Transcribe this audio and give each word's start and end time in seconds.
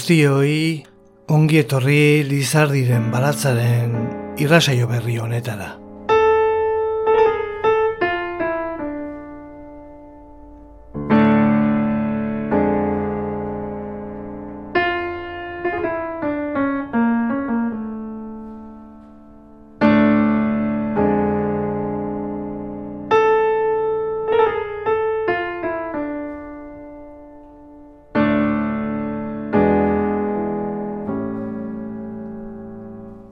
guztioi 0.00 0.80
ongi 1.28 1.58
etorri 1.60 2.24
lizardiren 2.24 3.10
baratzaren 3.12 3.92
irrasaio 4.40 4.88
berri 4.88 5.18
honetara. 5.20 5.79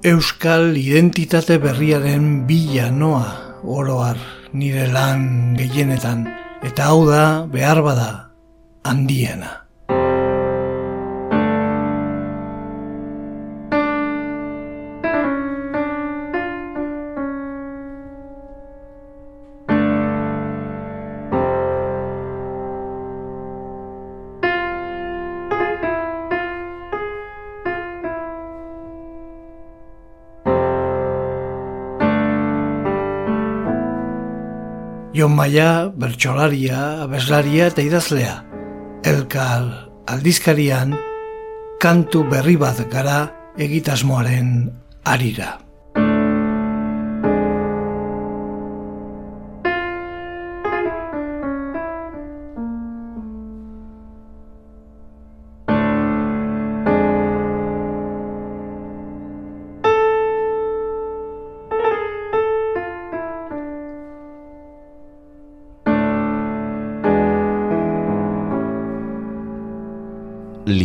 Euskal 0.09 0.73
identitate 0.81 1.59
berriaren 1.61 2.47
bila 2.49 2.87
noa 2.89 3.61
oroar 3.61 4.17
nire 4.57 4.87
lan 4.89 5.53
gehienetan 5.59 6.23
eta 6.65 6.87
hau 6.89 7.05
da 7.05 7.45
behar 7.45 7.83
bada 7.85 8.33
handiena. 8.89 9.58
Jon 35.19 35.35
Maia, 35.35 35.91
bertxolaria, 35.99 37.03
abeslaria 37.03 37.67
eta 37.73 37.83
idazlea. 37.83 38.37
Elkar 39.03 39.67
aldizkarian, 40.07 40.95
kantu 41.83 42.23
berri 42.31 42.55
bat 42.55 42.79
gara 42.93 43.25
egitasmoaren 43.59 44.69
arira. 45.03 45.57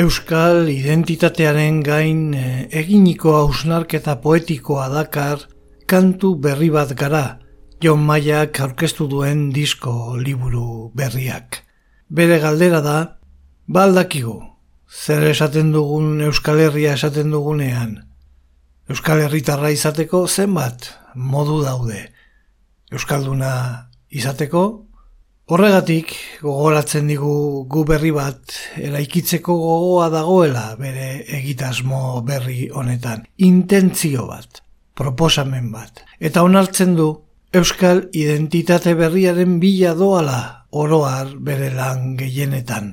Euskal 0.00 0.70
identitatearen 0.72 1.82
gain 1.84 2.20
eh, 2.32 2.68
eginiko 2.80 3.34
hausnarketa 3.36 4.14
poetikoa 4.22 4.86
dakar 4.88 5.42
kantu 5.90 6.30
berri 6.40 6.70
bat 6.72 6.94
gara, 6.96 7.40
Jon 7.84 8.00
Maiak 8.08 8.62
aurkeztu 8.64 9.08
duen 9.10 9.50
disko 9.52 10.16
liburu 10.16 10.88
berriak. 10.96 11.58
Bere 12.08 12.38
galdera 12.40 12.80
da, 12.80 12.96
baldakigu, 13.68 14.38
zer 14.88 15.26
esaten 15.34 15.74
dugun 15.74 16.22
Euskal 16.30 16.62
Herria 16.64 16.94
esaten 16.96 17.34
dugunean. 17.34 17.98
Euskal 18.88 19.20
Herritarra 19.26 19.74
izateko 19.74 20.22
zenbat 20.28 20.94
modu 21.14 21.60
daude. 21.66 22.06
Euskalduna 22.88 23.52
izateko 24.08 24.64
Horregatik, 25.50 26.12
gogoratzen 26.46 27.08
digu 27.10 27.64
gu 27.66 27.80
berri 27.82 28.12
bat 28.14 28.52
eraikitzeko 28.78 29.56
gogoa 29.58 30.04
dagoela 30.12 30.76
bere 30.78 31.24
egitasmo 31.40 32.20
berri 32.22 32.68
honetan. 32.70 33.24
Intentzio 33.42 34.28
bat, 34.28 34.60
proposamen 34.94 35.72
bat. 35.72 36.04
Eta 36.20 36.44
onartzen 36.46 36.94
du, 36.94 37.08
Euskal 37.50 38.04
identitate 38.14 38.94
berriaren 38.94 39.56
bila 39.58 39.96
doala 39.98 40.68
oroar 40.70 41.32
bere 41.42 41.72
lan 41.74 42.14
gehienetan. 42.14 42.92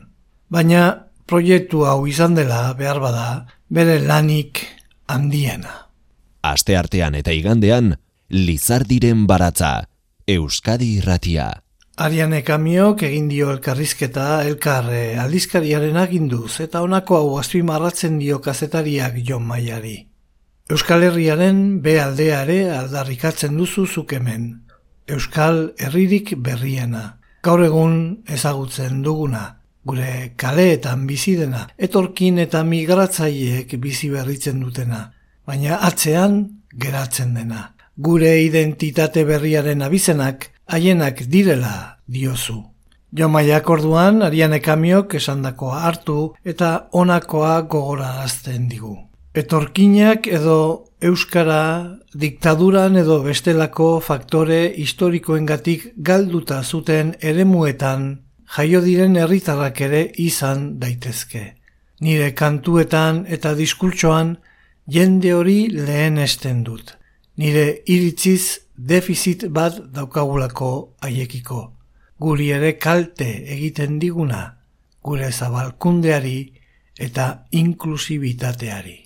Baina 0.49 0.87
proiektu 1.29 1.85
hau 1.85 2.07
izan 2.09 2.33
dela 2.33 2.73
behar 2.73 2.97
bada 3.03 3.27
bere 3.69 3.99
lanik 4.01 4.63
handiena. 5.05 5.75
Aste 6.41 6.73
artean 6.73 7.13
eta 7.21 7.37
igandean, 7.37 7.99
Lizardiren 8.33 9.27
baratza, 9.29 9.85
Euskadi 10.25 10.95
irratia. 10.97 11.51
Ariane 11.97 12.43
Kamiok 12.45 13.01
egin 13.07 13.25
dio 13.25 13.47
elkarrizketa 13.49 14.43
elkar 14.45 14.91
aldizkariaren 15.23 15.95
aginduz 15.97 16.59
eta 16.61 16.83
honako 16.85 17.15
hau 17.17 17.29
azpimarratzen 17.39 18.19
dio 18.21 18.37
kazetariak 18.37 19.15
Jon 19.25 19.47
Maiari. 19.49 19.95
Euskal 20.69 21.07
Herriaren 21.07 21.79
be 21.81 21.95
aldeare 21.97 22.57
aldarrikatzen 22.75 23.57
duzu 23.57 23.87
zukemen. 23.87 24.43
Euskal 25.09 25.71
Herririk 25.79 26.35
berriena. 26.37 27.17
Gaur 27.41 27.63
egun 27.65 27.95
ezagutzen 28.29 29.01
duguna. 29.01 29.41
Gure 29.81 30.35
kaleetan 30.37 31.07
bizi 31.09 31.33
dena. 31.39 31.63
Etorkin 31.77 32.37
eta 32.43 32.61
migratzaileek 32.63 33.73
bizi 33.81 34.11
berritzen 34.13 34.61
dutena. 34.61 35.01
Baina 35.47 35.81
atzean 35.89 36.37
geratzen 36.77 37.33
dena. 37.33 37.71
Gure 37.97 38.35
identitate 38.43 39.25
berriaren 39.25 39.81
abizenak 39.81 40.51
haienak 40.67 41.23
direla 41.31 41.97
diozu. 42.07 42.63
Jo 43.17 43.29
maiak 43.31 43.69
orduan, 43.69 44.21
ariane 44.21 44.59
kamiok 44.59 45.15
esandakoa 45.15 45.81
hartu 45.87 46.33
eta 46.43 46.89
onakoa 46.91 47.61
gogorarazten 47.61 48.67
digu. 48.69 48.97
Etorkinak 49.33 50.27
edo 50.27 50.87
Euskara 51.01 51.97
diktaduran 52.17 52.95
edo 52.97 53.19
bestelako 53.21 53.99
faktore 54.01 54.73
historikoengatik 54.81 55.91
galduta 55.97 56.63
zuten 56.63 57.13
eremuetan 57.21 58.07
jaio 58.55 58.81
diren 58.81 59.15
herritarrak 59.15 59.81
ere 59.81 60.01
izan 60.17 60.79
daitezke. 60.81 61.43
Nire 62.01 62.31
kantuetan 62.33 63.25
eta 63.27 63.53
diskurtsoan 63.53 64.37
jende 64.87 65.33
hori 65.33 65.67
lehen 65.69 66.17
esten 66.17 66.63
dut. 66.63 66.95
Nire 67.37 67.83
iritziz 67.85 68.66
defizit 68.77 69.47
bat 69.49 69.79
daukagulako 69.93 70.93
haiekiko. 71.01 71.73
Guri 72.19 72.51
ere 72.53 72.77
kalte 72.77 73.27
egiten 73.53 73.99
diguna, 73.99 74.57
gure 75.03 75.31
zabalkundeari 75.31 76.53
eta 76.97 77.43
inklusibitateari. 77.51 78.97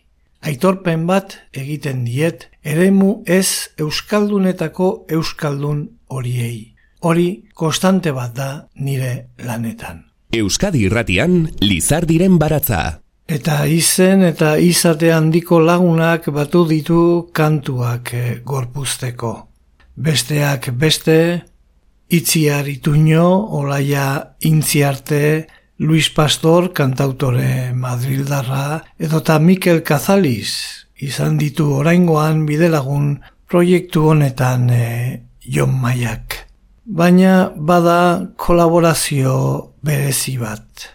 Aitorpen 0.42 1.06
bat 1.06 1.36
egiten 1.54 2.06
diet, 2.06 2.48
eremu 2.64 3.22
ez 3.28 3.72
euskaldunetako 3.78 5.06
euskaldun 5.10 5.84
horiei. 6.10 6.74
Hori 7.02 7.44
konstante 7.54 8.12
bat 8.14 8.34
da 8.36 8.50
nire 8.76 9.30
lanetan. 9.44 10.06
Euskadi 10.32 10.86
irratian, 10.88 11.50
Lizardiren 11.62 12.40
baratza. 12.40 13.02
Eta 13.28 13.66
izen 13.68 14.24
eta 14.24 14.56
izate 14.58 15.12
handiko 15.14 15.60
lagunak 15.60 16.28
batu 16.34 16.66
ditu 16.68 17.30
kantuak 17.34 18.14
eh, 18.14 18.42
gorpuzteko 18.44 19.51
besteak 20.02 20.72
beste, 20.74 21.46
itziar 22.10 22.68
ituño, 22.68 23.26
olaia 23.54 24.36
intziarte, 24.42 25.48
Luis 25.78 26.10
Pastor, 26.10 26.74
kantautore 26.74 27.74
Madrildarra, 27.74 28.84
edota 29.00 29.40
Mikel 29.40 29.82
Kazaliz, 29.82 30.86
izan 30.98 31.40
ditu 31.42 31.72
oraingoan 31.80 32.46
bidelagun 32.46 33.16
proiektu 33.50 34.12
honetan 34.12 34.70
e, 34.70 34.86
Jon 35.42 35.74
Maiak. 35.82 36.52
baina 36.86 37.52
bada 37.56 38.28
kolaborazio 38.38 39.74
berezi 39.84 40.38
bat. 40.38 40.90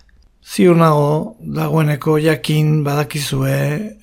Ziur 0.47 0.76
nago 0.76 1.37
dagoeneko 1.41 2.19
jakin 2.23 2.82
badakizue 2.85 3.56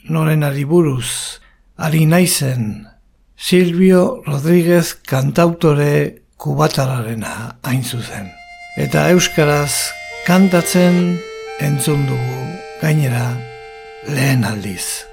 noren 0.09 0.43
ari 0.43 0.65
buruz, 0.65 1.39
ari 1.77 2.05
naizen, 2.05 2.85
Silvio 3.37 4.21
Rodríguez 4.25 4.93
kantautore 5.05 6.23
kubatararena 6.37 7.57
hain 7.63 7.83
zuzen. 7.83 8.29
Eta 8.77 9.09
euskaraz 9.13 9.73
kantatzen 10.27 11.17
entzun 11.61 12.05
dugu 12.09 12.43
gainera 12.81 13.33
lehen 14.09 14.43
aldiz. 14.43 15.12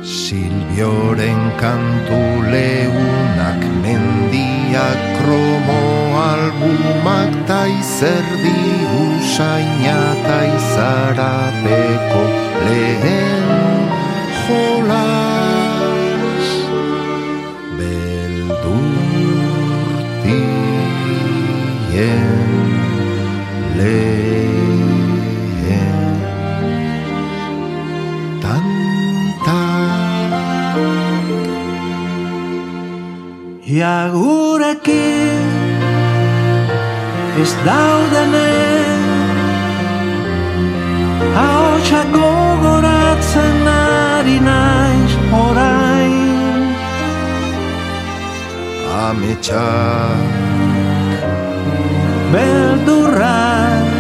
Silbioren 0.03 1.43
kantu 1.63 2.23
leunak 2.51 3.63
mendiak 3.83 5.01
kromo 5.19 5.83
albumak 6.31 7.33
ta 7.47 7.63
izerdi 7.67 8.59
usaina 9.07 10.01
ta 10.27 10.39
izarapeko 10.59 12.23
lehen 12.67 13.45
jolas 14.43 15.04
beldurtien 21.95 22.75
lehen 23.77 24.21
tanta. 28.43 29.63
Ia 33.67 34.11
gurekin 34.13 35.51
ez 37.41 37.53
daudenen 37.65 39.03
Haotxa 41.35 42.03
gogoratzen 42.13 43.67
ari 43.67 44.39
naiz 44.41 45.15
orain. 45.33 46.15
Ametsak 49.05 50.44
Beldurrak. 52.33 53.93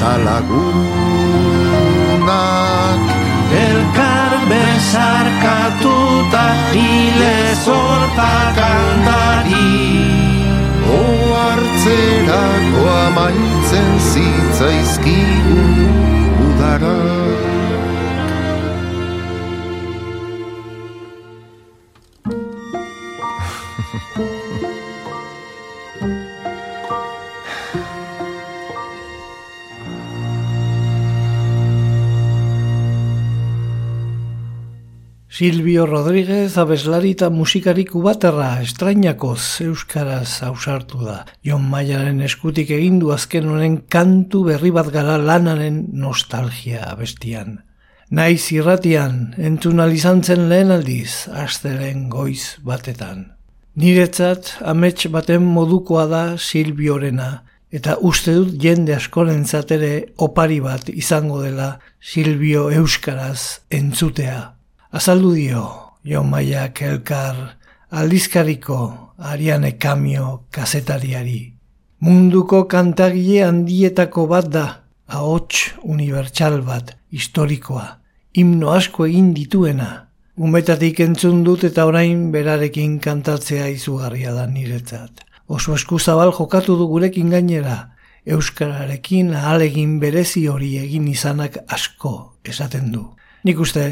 Talagunak 0.00 1.34
elkar 3.54 4.32
bezarkatuta 4.50 6.46
hile 6.74 7.36
zorta 7.64 8.32
kantari 8.58 9.72
Oartzerako 10.98 12.82
amaitzen 13.06 13.90
zitzaizkigu 14.10 15.60
udara 16.46 16.98
Silvio 35.34 35.84
Rodríguez 35.84 36.54
abeslari 36.62 37.08
eta 37.16 37.26
musikariku 37.26 38.04
baterra 38.04 38.60
estrainakoz 38.62 39.64
euskaraz 39.64 40.44
ausartu 40.46 41.00
da. 41.02 41.16
Jon 41.42 41.64
Maiaren 41.72 42.20
eskutik 42.22 42.70
egindu 42.76 43.10
azken 43.10 43.48
honen 43.50 43.80
kantu 43.90 44.44
berri 44.46 44.70
bat 44.70 44.92
gara 44.94 45.16
lanaren 45.18 45.88
nostalgia 45.90 46.84
abestian. 46.92 47.58
Naiz 48.14 48.46
irratian 48.54 49.34
entzun 49.50 49.82
izan 49.90 50.22
zen 50.22 50.46
lehen 50.48 50.70
aldiz, 50.70 51.26
astelen 51.26 52.08
goiz 52.08 52.54
batetan. 52.62 53.32
Niretzat 53.74 54.54
amets 54.62 55.10
baten 55.10 55.42
modukoa 55.42 56.06
da 56.06 56.24
Silbiorena, 56.38 57.42
eta 57.72 57.98
uste 57.98 58.38
dut 58.38 58.54
jende 58.62 58.94
askorentzat 58.94 59.72
ere 59.74 59.94
opari 60.16 60.60
bat 60.60 60.88
izango 60.88 61.42
dela 61.42 61.80
Silvio 61.98 62.70
Euskaraz 62.70 63.66
entzutea. 63.68 64.54
Azaldu 64.94 65.32
dio, 65.34 65.60
Jon 66.06 66.28
Maiak 66.30 66.78
elkar 66.86 67.56
aldizkariko 67.90 68.76
Ariane 69.18 69.72
Kamio 69.76 70.44
kazetariari. 70.54 71.56
Munduko 71.98 72.60
kantagile 72.70 73.40
handietako 73.42 74.28
bat 74.30 74.52
da, 74.54 74.62
ahots 75.10 75.72
unibertsal 75.82 76.60
bat, 76.62 76.94
historikoa, 77.10 77.88
himno 78.38 78.70
asko 78.70 79.08
egin 79.08 79.34
dituena. 79.34 79.90
Umetatik 80.38 81.02
entzun 81.02 81.42
dut 81.42 81.66
eta 81.66 81.88
orain 81.90 82.30
berarekin 82.30 83.00
kantatzea 83.02 83.66
izugarria 83.74 84.30
da 84.38 84.46
niretzat. 84.46 85.26
Oso 85.48 85.74
eskuzabal 85.74 86.30
jokatu 86.38 86.78
du 86.78 86.86
gurekin 86.86 87.34
gainera, 87.34 87.80
Euskararekin 88.30 89.34
ahalegin 89.34 89.98
berezi 89.98 90.46
hori 90.46 90.76
egin 90.86 91.10
izanak 91.10 91.64
asko 91.66 92.38
esaten 92.46 92.92
du. 92.94 93.08
Nik 93.42 93.58
uste, 93.58 93.88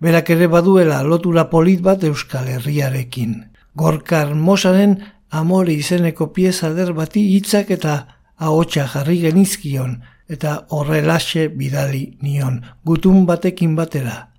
berak 0.00 0.30
ere 0.30 0.46
baduela 0.46 1.02
lotura 1.02 1.48
polit 1.50 1.80
bat 1.82 2.04
Euskal 2.04 2.48
Herriarekin. 2.48 3.46
Gorkar 3.74 4.34
Mosaren 4.34 4.98
amore 5.30 5.72
izeneko 5.72 6.32
pieza 6.32 6.72
der 6.74 6.92
bati 6.92 7.22
hitzak 7.36 7.70
eta 7.70 7.96
ahotsa 8.36 8.86
jarri 8.92 9.20
genizkion 9.24 10.00
eta 10.28 10.66
horrelaxe 10.70 11.48
bidali 11.48 12.18
nion, 12.20 12.62
gutun 12.84 13.26
batekin 13.26 13.76
batera. 13.76 14.32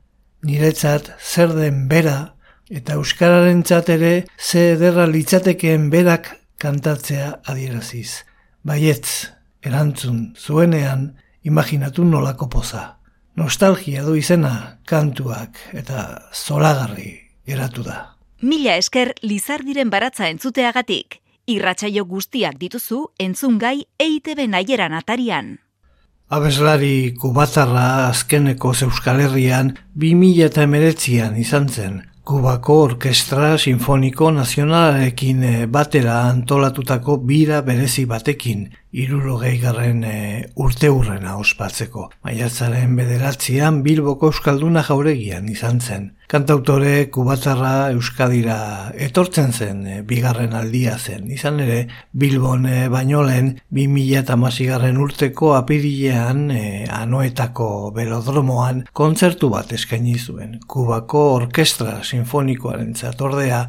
Niretzat 0.44 1.14
zer 1.20 1.54
den 1.56 1.88
bera 1.88 2.36
eta 2.70 2.94
Euskararen 2.94 3.64
ere 3.88 4.26
ze 4.38 4.74
ederra 4.74 5.08
litzatekeen 5.08 5.90
berak 5.90 6.36
kantatzea 6.58 7.42
adieraziz. 7.46 8.26
Baietz, 8.64 9.32
erantzun, 9.62 10.36
zuenean, 10.36 11.16
imaginatu 11.44 12.04
nolako 12.04 12.50
poza 12.50 12.97
nostalgia 13.38 14.04
du 14.04 14.18
izena 14.18 14.80
kantuak 14.90 15.62
eta 15.78 16.08
zolagarri 16.34 17.14
geratu 17.48 17.86
da. 17.86 18.18
Mila 18.42 18.76
esker 18.78 19.14
Lizardiren 19.22 19.90
baratza 19.94 20.28
entzuteagatik. 20.30 21.22
Irratsaio 21.48 22.04
guztiak 22.06 22.58
dituzu 22.60 23.06
entzungai 23.24 23.88
EITB 24.04 24.44
naieran 24.52 24.94
atarian. 24.98 25.56
Abeslari 26.28 27.14
kubatarra 27.16 28.10
azkeneko 28.10 28.74
Euskal 28.84 29.22
Herrian 29.24 29.72
2008an 29.96 31.38
izan 31.40 31.70
zen. 31.70 32.02
Kubako 32.28 32.82
Orkestra 32.84 33.54
Sinfoniko 33.58 34.28
Nazionalarekin 34.36 35.46
batera 35.72 36.18
antolatutako 36.28 37.16
bira 37.30 37.62
berezi 37.64 38.04
batekin 38.06 38.68
irurogei 38.92 39.58
garren 39.60 40.04
e, 40.04 40.18
urte 40.56 40.90
hurrena 40.90 41.36
ospatzeko. 41.38 42.08
Maiatzaren 42.26 42.96
bederatzean 42.98 43.82
Bilboko 43.84 44.32
Euskalduna 44.32 44.84
jauregian 44.88 45.50
izan 45.52 45.82
zen. 45.82 46.12
Kantautore 46.28 47.08
kubatarra 47.12 47.90
Euskadira 47.94 48.58
etortzen 49.08 49.54
zen 49.54 49.86
e, 49.88 50.02
bigarren 50.08 50.56
aldia 50.56 50.98
zen. 50.98 51.28
Izan 51.32 51.60
ere 51.64 51.80
Bilbon 52.12 52.66
e, 52.68 52.78
baino 52.92 53.24
lehen 53.28 53.54
2000 53.72 54.68
garren 54.72 55.00
urteko 55.04 55.54
apirilean 55.56 56.48
e, 56.52 56.86
anoetako 56.92 57.92
belodromoan 57.96 58.86
kontzertu 58.94 59.52
bat 59.54 59.74
eskaini 59.76 60.18
zuen. 60.18 60.60
Kubako 60.68 61.26
Orkestra 61.42 62.00
Sinfonikoaren 62.04 62.96
zatordea 62.96 63.66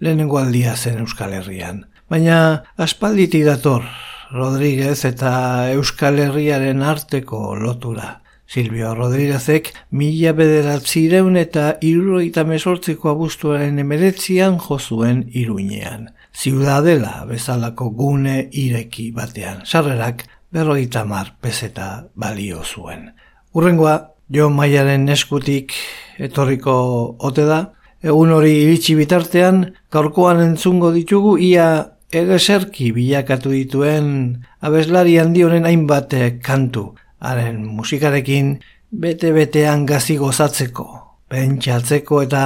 lehenengo 0.00 0.40
aldia 0.40 0.76
zen 0.76 0.98
Euskal 1.04 1.36
Herrian. 1.36 1.84
Baina 2.12 2.38
aspalditi 2.76 3.40
dator 3.46 3.86
Rodríguez 4.32 5.04
eta 5.04 5.70
Euskal 5.74 6.18
Herriaren 6.18 6.80
arteko 6.82 7.52
lotura. 7.54 8.22
Silvio 8.48 8.94
Rodríguezek 8.94 9.68
mila 9.90 10.32
bederatzireun 10.32 11.36
eta 11.36 11.74
iruroita 11.84 12.46
mesortziko 12.48 13.10
abuztuaren 13.12 13.78
emeretzian 13.84 14.56
jozuen 14.56 15.26
iruinean. 15.36 16.08
Ziudadela 16.32 17.26
bezalako 17.28 17.90
gune 17.90 18.48
ireki 18.52 19.10
batean. 19.12 19.66
Sarrerak 19.66 20.24
berroita 20.48 21.04
mar 21.04 21.34
peseta 21.40 22.08
balio 22.16 22.64
zuen. 22.64 23.10
Urrengoa, 23.52 23.98
jo 24.32 24.48
maiaren 24.48 25.10
eskutik 25.12 25.76
etorriko 26.16 26.74
ote 27.20 27.44
da. 27.44 27.66
Egun 28.00 28.32
hori 28.32 28.62
iritsi 28.64 28.96
bitartean, 28.96 29.66
gaurkoan 29.92 30.40
entzungo 30.40 30.90
ditugu 30.96 31.36
ia 31.36 31.91
egeserki 32.12 32.92
bilakatu 32.92 33.50
dituen 33.54 34.44
abeslari 34.60 35.16
handi 35.18 35.42
honen 35.46 35.66
hainbat 35.66 36.14
kantu 36.44 36.92
haren 37.20 37.64
musikarekin 37.66 38.58
bete-betean 38.92 39.86
gazi 39.86 40.18
gozatzeko, 40.20 40.86
pentsatzeko 41.28 42.22
eta 42.22 42.42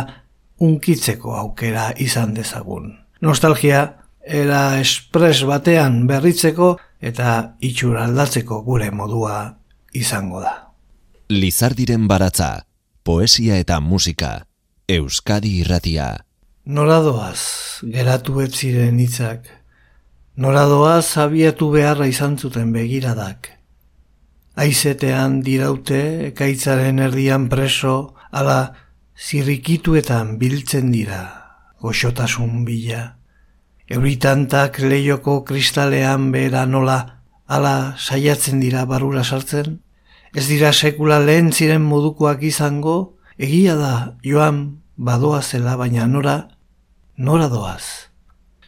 unkitzeko 0.62 1.34
aukera 1.34 1.90
izan 1.98 2.34
dezagun. 2.36 2.92
Nostalgia 3.20 3.82
era 4.22 4.78
espres 4.80 5.42
batean 5.48 6.04
berritzeko 6.06 6.76
eta 7.00 7.56
itxura 7.60 8.04
aldatzeko 8.06 8.62
gure 8.62 8.90
modua 8.90 9.56
izango 9.92 10.40
da. 10.44 10.54
Lizardiren 11.28 12.06
baratza, 12.06 12.66
poesia 13.02 13.58
eta 13.58 13.80
musika, 13.80 14.46
Euskadi 14.86 15.58
irratia. 15.64 16.25
Noradoaz, 16.66 17.78
geratu 17.86 18.40
etziren 18.42 18.96
hitzak. 18.98 19.44
Noradoaz 20.34 21.14
abiatu 21.22 21.68
beharra 21.70 22.08
izan 22.10 22.32
zuten 22.34 22.72
begiradak. 22.74 23.52
Aizetean 24.58 25.36
diraute, 25.46 26.00
ekaitzaren 26.32 26.98
erdian 27.04 27.44
preso, 27.52 28.16
ala 28.32 28.74
zirrikituetan 29.14 30.32
biltzen 30.40 30.90
dira, 30.90 31.20
goxotasun 31.78 32.64
bila. 32.66 33.04
Euritantak 33.86 34.80
leioko 34.82 35.44
kristalean 35.46 36.32
behera 36.34 36.64
nola, 36.66 36.98
ala 37.46 37.94
saiatzen 37.94 38.58
dira 38.58 38.82
barura 38.90 39.22
sartzen? 39.22 39.78
Ez 40.34 40.48
dira 40.50 40.74
sekula 40.74 41.22
lehen 41.22 41.54
ziren 41.54 41.86
modukoak 41.86 42.42
izango, 42.42 43.14
egia 43.38 43.78
da 43.78 43.94
joan 44.26 44.80
badoa 44.96 45.44
zela 45.46 45.78
baina 45.78 46.10
nora, 46.10 46.55
nora 47.16 47.48
doaz. 47.48 48.10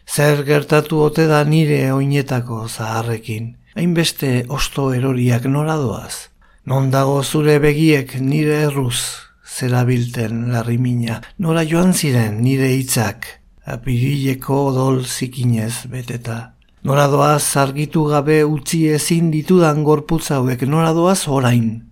Zer 0.09 0.43
gertatu 0.45 1.03
ote 1.05 1.27
da 1.29 1.43
nire 1.45 1.93
oinetako 1.93 2.67
zaharrekin, 2.69 3.57
hainbeste 3.77 4.47
osto 4.49 4.93
eroriak 4.95 5.45
noradoaz. 5.45 6.29
Non 6.65 6.91
dago 6.91 7.23
zure 7.23 7.59
begiek 7.61 8.15
nire 8.21 8.63
erruz 8.69 9.01
zerabilten 9.45 10.49
larrimina, 10.53 11.21
nora 11.39 11.65
joan 11.65 11.93
ziren 11.93 12.41
nire 12.43 12.71
hitzak, 12.77 13.27
apirileko 13.65 14.67
odol 14.71 15.03
zikinez 15.05 15.89
beteta. 15.93 16.55
Noradoaz 16.85 17.57
argitu 17.57 18.05
gabe 18.09 18.45
utzi 18.45 18.87
ezin 18.95 19.33
ditudan 19.33 19.83
gorputz 19.85 20.31
hauek 20.31 20.63
noradoaz 20.63 21.27
orain. 21.29 21.83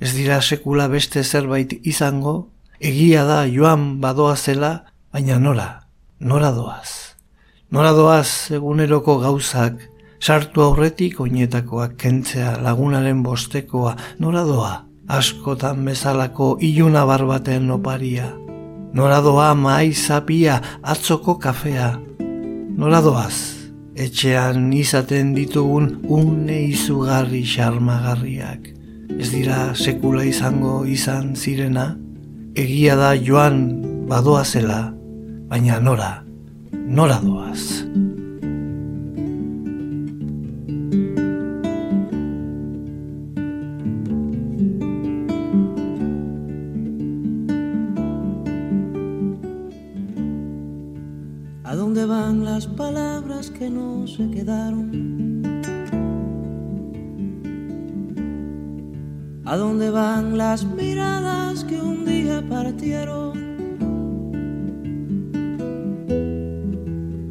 Ez 0.00 0.12
dira 0.16 0.40
sekula 0.42 0.88
beste 0.88 1.22
zerbait 1.24 1.72
izango, 1.86 2.50
egia 2.80 3.24
da 3.24 3.44
joan 3.48 4.00
badoa 4.02 4.34
zela, 4.36 4.74
baina 5.12 5.38
nora, 5.38 5.83
noradoaz. 6.24 7.12
Noradoaz 7.70 8.50
eguneroko 8.56 9.18
gauzak, 9.20 9.76
sartu 10.20 10.62
aurretik 10.64 11.18
oinetakoak 11.20 11.98
kentzea 12.00 12.54
lagunaren 12.64 13.20
bostekoa, 13.22 13.92
nora 14.18 14.44
doa, 14.48 14.72
askotan 15.08 15.84
bezalako 15.84 16.54
iluna 16.64 17.04
barbaten 17.04 17.68
oparia. 17.76 18.30
Nora 18.94 19.20
doa 19.20 19.52
maizapia, 19.58 20.60
atzoko 20.82 21.36
kafea. 21.42 21.90
Nora 22.78 23.02
doaz, 23.04 23.36
etxean 23.94 24.72
izaten 24.72 25.34
ditugun 25.36 26.06
une 26.08 26.62
izugarri 26.70 27.44
xarmagarriak. 27.44 28.70
Ez 29.18 29.28
dira 29.30 29.74
sekula 29.74 30.24
izango 30.24 30.84
izan 30.88 31.34
zirena, 31.36 31.92
egia 32.56 32.96
da 32.96 33.12
joan 33.18 33.64
badoa 34.08 34.44
zela, 34.44 34.94
baina 35.54 35.78
nora, 35.78 36.24
nora 36.72 37.18
doaz. 37.22 37.86
las 52.54 52.66
palabras 52.66 53.50
que 53.50 53.70
no 53.70 54.06
se 54.06 54.28
quedaron? 54.30 54.90
¿A 59.44 59.56
dónde 59.56 59.90
van 59.90 60.36
las 60.36 60.64
miradas 60.64 61.64
que 61.64 61.80
un 61.80 62.04
día 62.04 62.42
partieron? 62.48 63.23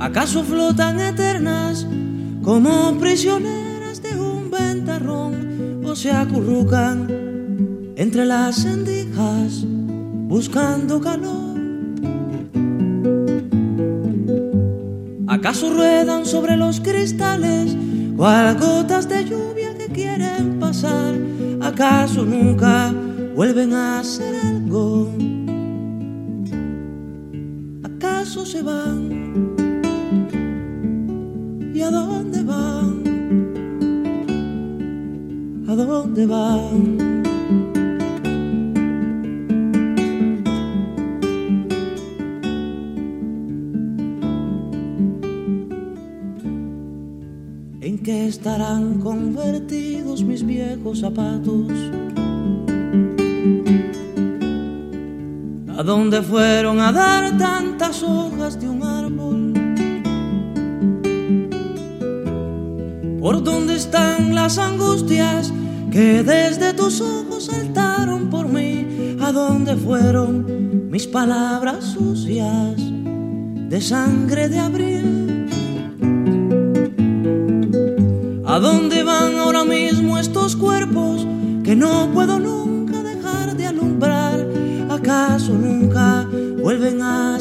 ¿Acaso 0.03 0.43
flotan 0.43 0.99
eternas 0.99 1.87
como 2.43 2.93
prisioneras 2.99 4.03
de 4.03 4.19
un 4.19 4.51
ventarrón 4.51 5.81
o 5.85 5.95
se 5.95 6.11
acurrucan 6.11 7.07
entre 7.95 8.25
las 8.25 8.57
sendijas 8.57 9.63
buscando 10.27 10.99
calor? 10.99 11.57
¿Acaso 15.27 15.73
ruedan 15.73 16.25
sobre 16.25 16.57
los 16.57 16.81
cristales 16.81 17.73
cual 18.17 18.59
gotas 18.59 19.07
de 19.07 19.23
lluvia 19.23 19.73
que 19.77 19.87
quieren 19.87 20.59
pasar? 20.59 21.15
¿Acaso 21.61 22.25
nunca 22.25 22.93
vuelven 23.37 23.71
a 23.71 24.01
hacer 24.01 24.35
algo? 24.43 25.09
¿Acaso 27.85 28.45
se 28.45 28.61
van? 28.61 29.22
¿A 35.73 35.75
dónde 35.75 36.27
van? 36.27 37.13
estarán 48.27 48.99
convertidos 48.99 50.21
mis 50.23 50.45
viejos 50.45 50.99
zapatos? 50.99 51.71
¿A 55.75 55.81
dónde 55.83 56.21
fueron 56.21 56.79
a 56.81 56.91
dar 56.91 57.35
tantas 57.37 58.03
hojas 58.03 58.59
de 58.59 58.69
un 58.69 58.83
árbol? 58.83 59.53
¿Por 63.19 63.43
dónde 63.43 63.75
están 63.75 64.35
las 64.35 64.57
angustias 64.57 65.52
que 65.93 66.23
desde 66.23 66.73
tus 66.73 66.99
ojos 67.01 67.45
saltaron 67.45 68.31
por 68.31 68.47
mí? 68.47 69.15
¿A 69.21 69.31
dónde 69.31 69.75
fueron 69.75 70.89
mis 70.89 71.07
palabras 71.07 71.85
sucias 71.85 72.75
de 73.73 73.81
sangre 73.81 74.49
de 74.49 74.59
abril. 74.59 75.47
¿A 78.45 78.59
dónde 78.59 79.01
van 79.01 79.37
ahora 79.39 79.63
mismo 79.63 80.19
estos 80.19 80.55
cuerpos 80.55 81.25
que 81.63 81.75
no 81.75 82.11
puedo 82.13 82.37
nunca 82.39 83.01
dejar 83.01 83.57
de 83.57 83.65
alumbrar? 83.65 84.47
¿Acaso 84.91 85.53
nunca 85.53 86.27
vuelven 86.61 87.01
a 87.01 87.37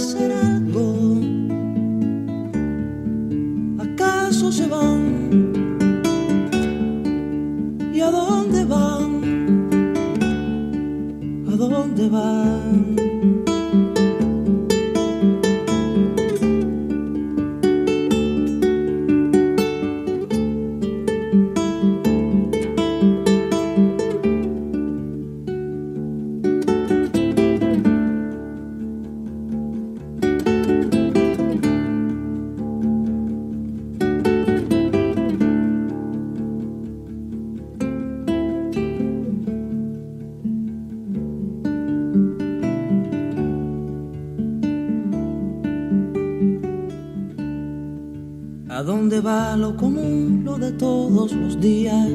lo 49.23 49.77
común, 49.77 50.43
lo 50.45 50.59
de 50.59 50.73
todos 50.73 51.33
los 51.33 51.61
días. 51.61 52.11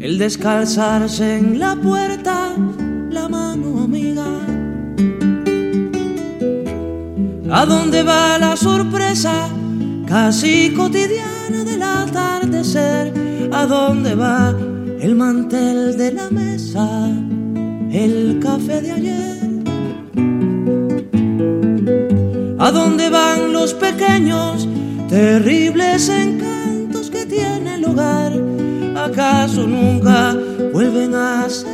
El 0.00 0.18
descalzarse 0.18 1.38
en 1.38 1.58
la 1.58 1.76
puerta, 1.76 2.50
la 3.10 3.28
mano 3.28 3.84
amiga. 3.84 4.26
¿A 7.50 7.64
dónde 7.64 8.02
va 8.02 8.38
la 8.38 8.54
sorpresa 8.56 9.48
casi 10.06 10.74
cotidiana 10.74 11.64
del 11.64 11.82
atardecer? 11.82 13.14
¿A 13.52 13.64
dónde 13.64 14.14
va 14.14 14.54
el 15.00 15.14
mantel 15.14 15.96
de 15.96 16.12
la 16.12 16.28
mesa, 16.30 16.86
el 17.90 18.40
café 18.42 18.82
de 18.82 18.92
ayer? 18.92 19.23
¿A 23.14 23.36
dónde 23.36 23.42
van 23.42 23.52
los 23.52 23.74
pequeños, 23.74 24.66
terribles 25.08 26.08
encantos 26.08 27.10
que 27.10 27.24
tiene 27.24 27.76
el 27.76 27.84
hogar? 27.84 28.32
¿Acaso 28.96 29.66
nunca 29.66 30.36
vuelven 30.72 31.14
a 31.14 31.48
ser 31.48 31.73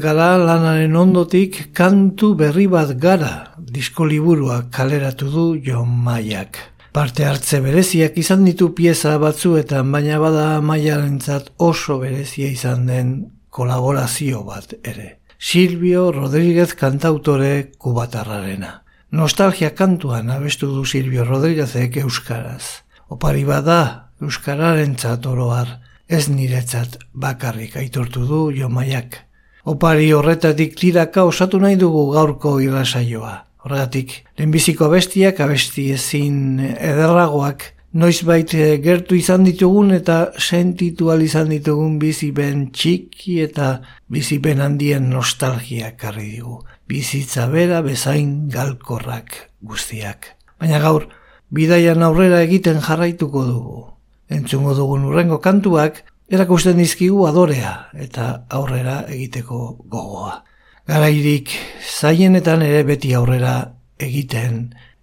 gara 0.00 0.36
lanaren 0.38 0.96
ondotik 0.96 1.70
kantu 1.74 2.34
berri 2.38 2.66
bat 2.66 2.96
gara 2.98 3.54
disko 3.60 4.04
liburua 4.04 4.64
kaleratu 4.70 5.30
du 5.30 5.44
Jon 5.62 5.88
Maiak. 6.04 6.58
Parte 6.92 7.24
hartze 7.24 7.60
bereziak 7.62 8.16
izan 8.18 8.44
ditu 8.44 8.72
pieza 8.74 9.12
batzuetan, 9.22 9.92
baina 9.92 10.18
bada 10.18 10.60
maiarentzat 10.60 11.52
oso 11.58 12.00
berezia 12.00 12.50
izan 12.50 12.86
den 12.88 13.12
kolaborazio 13.50 14.42
bat 14.42 14.74
ere. 14.82 15.20
Silvio 15.38 16.10
Rodríguez 16.12 16.74
kantautore 16.74 17.70
kubatarrarena. 17.78 18.82
Nostalgia 19.12 19.70
kantuan 19.74 20.30
abestu 20.30 20.66
du 20.74 20.84
Silvio 20.84 21.24
Rodríguezek 21.24 21.96
euskaraz. 22.02 22.82
Opari 23.08 23.44
bada 23.44 24.10
euskararen 24.20 24.96
oroar, 25.26 25.78
ez 26.08 26.28
niretzat 26.28 26.98
bakarrik 27.14 27.76
aitortu 27.76 28.26
du 28.26 28.50
jomaiak. 28.52 29.29
Opari 29.64 30.12
horretatik 30.16 30.76
tiraka 30.76 31.24
osatu 31.28 31.60
nahi 31.60 31.76
dugu 31.76 32.10
gaurko 32.14 32.58
irrasaioa. 32.64 33.34
Horregatik, 33.60 34.14
lehenbiziko 34.38 34.86
abestiak 34.86 35.40
abesti 35.44 35.90
ezin 35.92 36.60
ederragoak 36.62 37.66
noizbait 37.92 38.54
eh, 38.54 38.78
gertu 38.82 39.16
izan 39.18 39.44
ditugun 39.44 39.90
eta 39.92 40.30
sentitu 40.38 41.10
izan 41.20 41.50
ditugun 41.50 41.98
bizipen 41.98 42.70
txiki 42.72 43.40
eta 43.42 43.82
bizipen 44.08 44.60
handien 44.60 45.10
nostalgia 45.10 45.96
karri 45.96 46.30
digu. 46.36 46.62
Bizitza 46.88 47.48
bera 47.48 47.82
bezain 47.82 48.48
galkorrak 48.48 49.50
guztiak. 49.60 50.36
Baina 50.58 50.78
gaur, 50.78 51.08
bidaian 51.50 52.02
aurrera 52.02 52.42
egiten 52.42 52.80
jarraituko 52.80 53.44
dugu. 53.44 53.86
Entzungo 54.30 54.74
dugun 54.74 55.04
urrengo 55.04 55.40
kantuak, 55.40 56.04
erakusten 56.30 56.78
dizkigu 56.78 57.26
adorea 57.26 57.72
eta 58.06 58.30
aurrera 58.54 59.02
egiteko 59.10 59.60
gogoa. 59.90 60.40
Garairik, 60.86 61.50
zaienetan 61.82 62.62
ere 62.66 62.84
beti 62.86 63.12
aurrera 63.14 63.54
egiten 64.00 64.62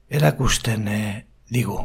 erakusten 0.10 0.88
eh, 0.88 1.14
digu. 1.52 1.78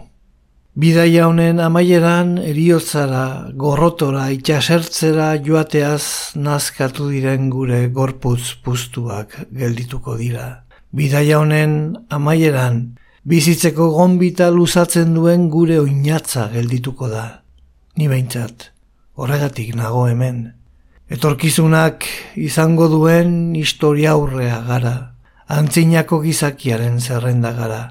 Bidaia 0.72 1.26
honen 1.28 1.60
amaieran 1.60 2.38
eriotzara, 2.40 3.50
gorrotora, 3.60 4.30
itxasertzera 4.32 5.34
joateaz 5.44 6.32
nazkatu 6.40 7.10
diren 7.10 7.50
gure 7.52 7.82
gorputz 7.92 8.54
puztuak 8.64 9.36
geldituko 9.52 10.16
dira. 10.16 10.64
Bidaia 10.96 11.42
honen 11.42 11.74
amaieran, 12.08 12.80
bizitzeko 13.28 13.90
gonbita 13.98 14.48
luzatzen 14.50 15.12
duen 15.18 15.50
gure 15.52 15.78
oinatza 15.82 16.48
geldituko 16.54 17.10
da. 17.12 17.26
Ni 18.00 18.08
behintzat, 18.08 18.72
horregatik 19.14 19.74
nago 19.76 20.06
hemen. 20.08 20.52
Etorkizunak 21.12 22.06
izango 22.40 22.88
duen 22.88 23.54
historia 23.56 24.14
aurrea 24.16 24.60
gara, 24.66 24.96
antzinako 25.48 26.22
gizakiaren 26.24 27.00
zerrenda 27.00 27.52
gara. 27.52 27.82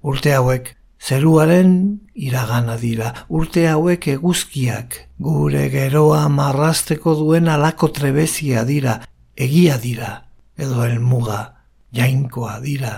Urte 0.00 0.32
hauek, 0.32 0.76
Zeruaren 1.00 2.00
iragana 2.12 2.76
dira, 2.76 3.14
urte 3.32 3.64
hauek 3.70 4.06
eguzkiak, 4.12 4.98
gure 5.18 5.62
geroa 5.72 6.26
marrasteko 6.28 7.14
duen 7.16 7.48
alako 7.48 7.88
trebezia 7.96 8.66
dira, 8.68 8.98
egia 9.36 9.78
dira, 9.80 10.10
edo 10.60 10.84
elmuga, 10.84 11.40
jainkoa 11.96 12.58
dira. 12.60 12.92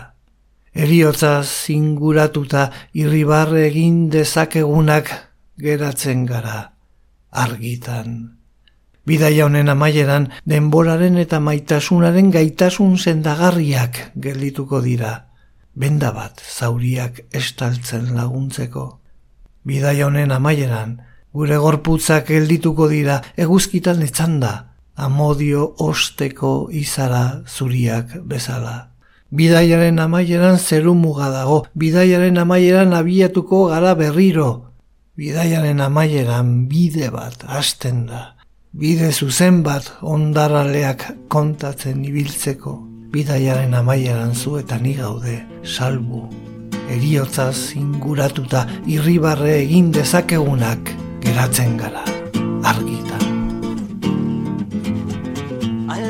Eriotza 0.75 1.45
zinguratuta 1.45 2.71
irribarre 2.99 3.69
egin 3.69 4.09
dezakegunak 4.11 5.13
geratzen 5.63 6.27
gara, 6.27 6.72
argitan. 7.33 8.39
Bidaia 9.05 9.49
honen 9.49 9.69
amaieran, 9.69 10.29
denboraren 10.47 11.19
eta 11.19 11.41
maitasunaren 11.41 12.31
gaitasun 12.31 12.95
zendagarriak 12.99 13.99
geldituko 14.15 14.81
dira 14.85 15.33
benda 15.75 16.13
bat 16.13 16.41
zauriak 16.41 17.25
estaltzen 17.33 18.13
laguntzeko. 18.15 19.01
Bidai 19.65 20.03
honen 20.03 20.33
amaieran, 20.33 21.01
gure 21.33 21.57
gorputzak 21.57 22.29
geldituko 22.29 22.89
dira 22.89 23.21
eguzkitan 23.37 24.03
etzanda, 24.05 24.53
amodio 24.97 25.73
osteko 25.79 26.69
izara 26.71 27.43
zuriak 27.49 28.19
bezala. 28.29 28.93
Bidaiaren 29.33 29.99
amaieran 29.99 30.59
zeru 30.59 30.93
muga 30.95 31.31
dago, 31.33 31.63
bidaiaren 31.75 32.37
amaieran 32.39 32.93
abiatuko 32.93 33.69
gara 33.71 33.95
berriro. 33.95 34.72
Bidaiaren 35.23 35.79
amaieran 35.79 36.49
bide 36.67 37.07
bat 37.15 37.45
hasten 37.47 37.99
da, 38.09 38.23
bide 38.75 39.13
zuzen 39.13 39.61
bat 39.63 39.87
ondaraleak 40.03 41.05
kontatzen 41.31 42.01
ibiltzeko. 42.09 42.73
Bidaiaren 43.15 43.77
amaieran 43.79 44.35
zu 44.35 44.57
eta 44.59 44.81
ni 44.83 44.97
gaude, 44.99 45.37
salbu, 45.63 46.25
eriotzaz 46.97 47.77
inguratuta 47.79 48.65
irribarre 48.97 49.55
egin 49.61 49.93
dezakegunak 49.95 50.91
geratzen 51.23 51.79
gara, 51.79 52.03
argita. 52.73 53.23
Al 55.87 56.05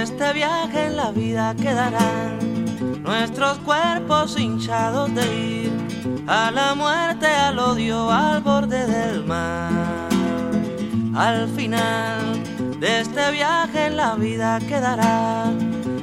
este 0.00 0.32
viaje 0.32 0.86
en 0.86 0.96
la 0.96 1.10
vida 1.10 1.54
quedarán 1.60 2.38
nuestros 3.02 3.58
cuerpos 3.58 4.40
hinchados 4.40 5.14
de 5.14 5.26
ir 5.44 5.81
a 6.26 6.50
la 6.50 6.74
muerte, 6.74 7.26
al 7.26 7.58
odio, 7.58 8.10
al 8.10 8.40
borde 8.42 8.86
del 8.86 9.24
mar. 9.24 10.08
Al 11.14 11.48
final 11.48 12.42
de 12.78 13.00
este 13.00 13.30
viaje 13.32 13.86
en 13.86 13.96
la 13.96 14.14
vida 14.14 14.58
quedará 14.60 15.46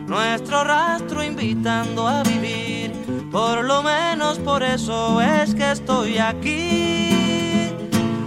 nuestro 0.07 0.63
rastro 0.63 1.23
invitando 1.23 2.07
a 2.07 2.23
vivir. 2.23 2.91
Por 3.31 3.63
lo 3.63 3.81
menos 3.83 4.39
por 4.39 4.63
eso 4.63 5.21
es 5.21 5.53
que 5.55 5.71
estoy 5.71 6.17
aquí. 6.17 7.69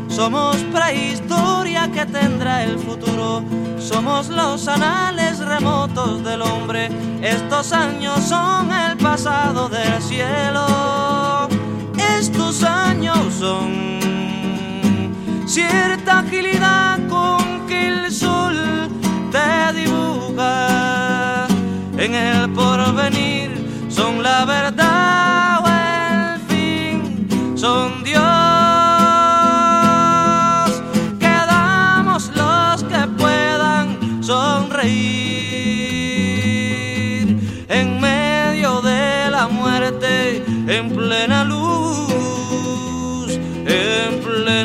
Somos 0.08 0.56
prehistoria 0.72 1.90
que 1.90 2.06
tendrá 2.06 2.62
el 2.64 2.78
futuro. 2.78 3.42
Somos 3.78 4.28
los 4.28 4.68
anales 4.68 5.38
remotos 5.38 6.22
del 6.22 6.42
hombre. 6.42 6.90
Estos 7.22 7.72
años 7.72 8.20
son 8.20 8.70
el 8.70 8.96
pasado 8.98 9.68
del 9.68 10.00
cielo. 10.02 11.42
Estos 12.22 12.62
años 12.62 13.18
son 13.36 13.98
cierta 15.44 16.20
agilidad 16.20 17.00
con 17.08 17.66
que 17.66 17.88
el 17.88 18.12
sol 18.12 18.56
te 19.32 19.80
dibuja. 19.80 21.48
En 21.98 22.14
el 22.14 22.48
porvenir 22.50 23.50
son 23.88 24.22
la 24.22 24.44
verdad 24.44 25.61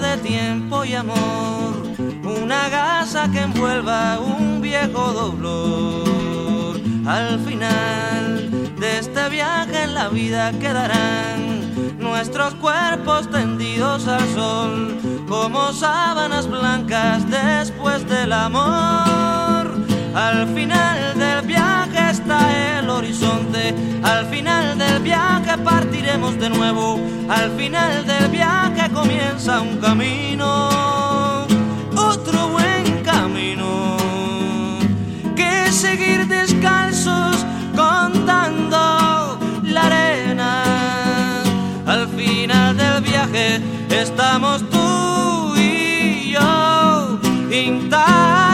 de 0.00 0.16
tiempo 0.18 0.84
y 0.84 0.94
amor, 0.94 1.74
una 2.24 2.68
gasa 2.68 3.30
que 3.30 3.40
envuelva 3.40 4.18
un 4.18 4.60
viejo 4.60 5.12
dolor. 5.12 6.80
Al 7.06 7.38
final 7.40 8.50
de 8.76 8.98
este 8.98 9.28
viaje 9.28 9.84
en 9.84 9.94
la 9.94 10.08
vida 10.08 10.50
quedarán 10.58 11.98
nuestros 11.98 12.54
cuerpos 12.54 13.30
tendidos 13.30 14.08
al 14.08 14.26
sol 14.34 14.98
como 15.28 15.72
sábanas 15.72 16.48
blancas 16.48 17.22
después 17.30 18.08
del 18.08 18.32
amor. 18.32 19.84
Al 20.14 20.48
final 20.54 21.18
del 21.18 21.43
viaje 21.86 22.10
está 22.10 22.78
el 22.78 22.90
horizonte, 22.90 23.74
al 24.02 24.26
final 24.26 24.78
del 24.78 25.02
viaje 25.02 25.58
partiremos 25.58 26.38
de 26.38 26.50
nuevo, 26.50 26.98
al 27.28 27.50
final 27.52 28.06
del 28.06 28.28
viaje 28.28 28.90
comienza 28.92 29.60
un 29.60 29.76
camino, 29.78 31.46
otro 31.96 32.48
buen 32.48 33.02
camino, 33.02 33.96
que 35.36 35.72
seguir 35.72 36.26
descalzos 36.26 37.44
contando 37.76 39.38
la 39.62 39.86
arena. 39.86 40.62
Al 41.86 42.08
final 42.08 42.76
del 42.76 43.02
viaje 43.02 43.60
estamos 43.90 44.62
tú 44.70 45.54
y 45.56 46.32
yo 46.32 47.18
intactos. 47.50 48.53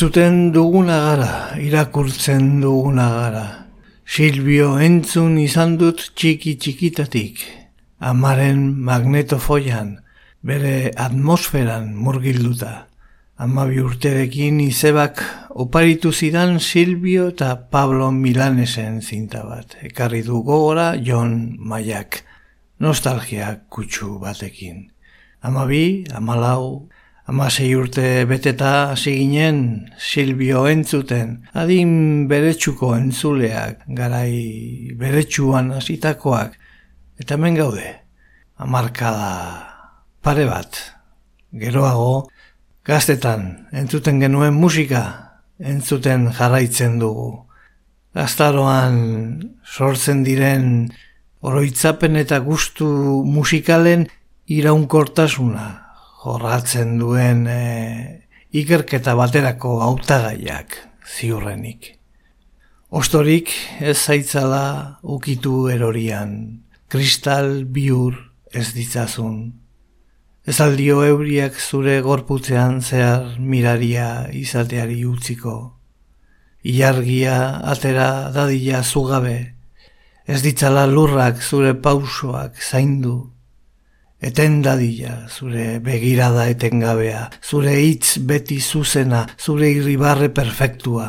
Entzuten 0.00 0.54
duguna 0.54 0.94
gara, 1.04 1.32
irakurtzen 1.60 2.62
duguna 2.62 3.04
gara. 3.12 3.42
Silbio 4.08 4.78
entzun 4.80 5.34
izan 5.36 5.74
dut 5.76 6.00
txiki 6.16 6.54
txikitatik. 6.56 7.42
Amaren 8.10 8.62
magnetofoian, 8.86 9.90
bere 10.40 10.88
atmosferan 10.96 11.90
murgilduta. 11.92 12.70
Amabi 13.36 13.82
urterekin 13.84 14.62
izebak 14.64 15.20
oparitu 15.66 16.14
zidan 16.16 16.56
Silbio 16.64 17.26
eta 17.34 17.50
Pablo 17.68 18.08
Milanesen 18.10 19.02
zinta 19.02 19.42
bat. 19.44 19.76
Ekarri 19.84 20.22
du 20.24 20.40
gogora 20.48 20.94
Jon 20.96 21.58
Maiak. 21.60 22.22
Nostalgia 22.80 23.52
kutsu 23.68 24.16
batekin. 24.24 24.86
Amabi, 25.44 26.06
amalau, 26.08 26.88
Amasei 27.30 27.76
urte 27.78 28.24
beteta 28.26 28.90
hasi 28.90 29.12
ginen 29.14 29.58
Silbio 30.02 30.64
entzuten, 30.66 31.36
adin 31.54 31.90
beretsuko 32.26 32.88
entzuleak, 32.96 33.84
garai 33.86 34.90
beretsuan 34.98 35.68
hasitakoak, 35.76 36.56
eta 37.22 37.36
hemen 37.36 37.54
gaude, 37.54 37.86
amarkada 38.58 39.28
pare 40.26 40.48
bat, 40.48 40.80
geroago, 41.54 42.24
gaztetan 42.82 43.44
entzuten 43.78 44.18
genuen 44.18 44.58
musika, 44.58 45.04
entzuten 45.62 46.32
jarraitzen 46.34 46.96
dugu. 46.98 47.28
Gaztaroan 48.18 48.96
sortzen 49.62 50.24
diren 50.26 50.88
oroitzapen 51.46 52.18
eta 52.24 52.42
gustu 52.42 52.90
musikalen 53.22 54.08
iraunkortasuna, 54.50 55.68
jorratzen 56.20 56.98
duen 57.00 57.46
e, 57.48 57.60
ikerketa 58.52 59.14
baterako 59.16 59.78
hautagaiak 59.86 60.76
ziurrenik. 61.08 61.94
Ostorik 62.90 63.52
ez 63.80 63.96
zaitzala 63.96 64.98
ukitu 65.00 65.68
erorian, 65.72 66.34
kristal 66.90 67.64
biur 67.64 68.18
ez 68.52 68.72
ditzazun. 68.74 69.38
Ez 70.44 70.58
aldio 70.60 71.04
euriak 71.06 71.56
zure 71.60 72.00
gorputzean 72.04 72.80
zehar 72.82 73.36
miraria 73.38 74.26
izateari 74.34 75.04
utziko. 75.06 75.56
Ilargia 76.66 77.36
atera 77.72 78.30
dadila 78.34 78.82
zugabe, 78.82 79.54
ez 80.26 80.42
ditzala 80.42 80.84
lurrak 80.90 81.40
zure 81.40 81.76
pausoak 81.80 82.60
zaindu. 82.60 83.30
Eten 84.20 84.60
dadila, 84.60 85.14
zure 85.32 85.78
begirada 85.80 86.44
etengabea, 86.52 87.30
zure 87.40 87.72
hitz 87.80 88.18
beti 88.20 88.60
zuzena, 88.60 89.24
zure 89.38 89.70
irribarre 89.72 90.28
perfektua. 90.28 91.08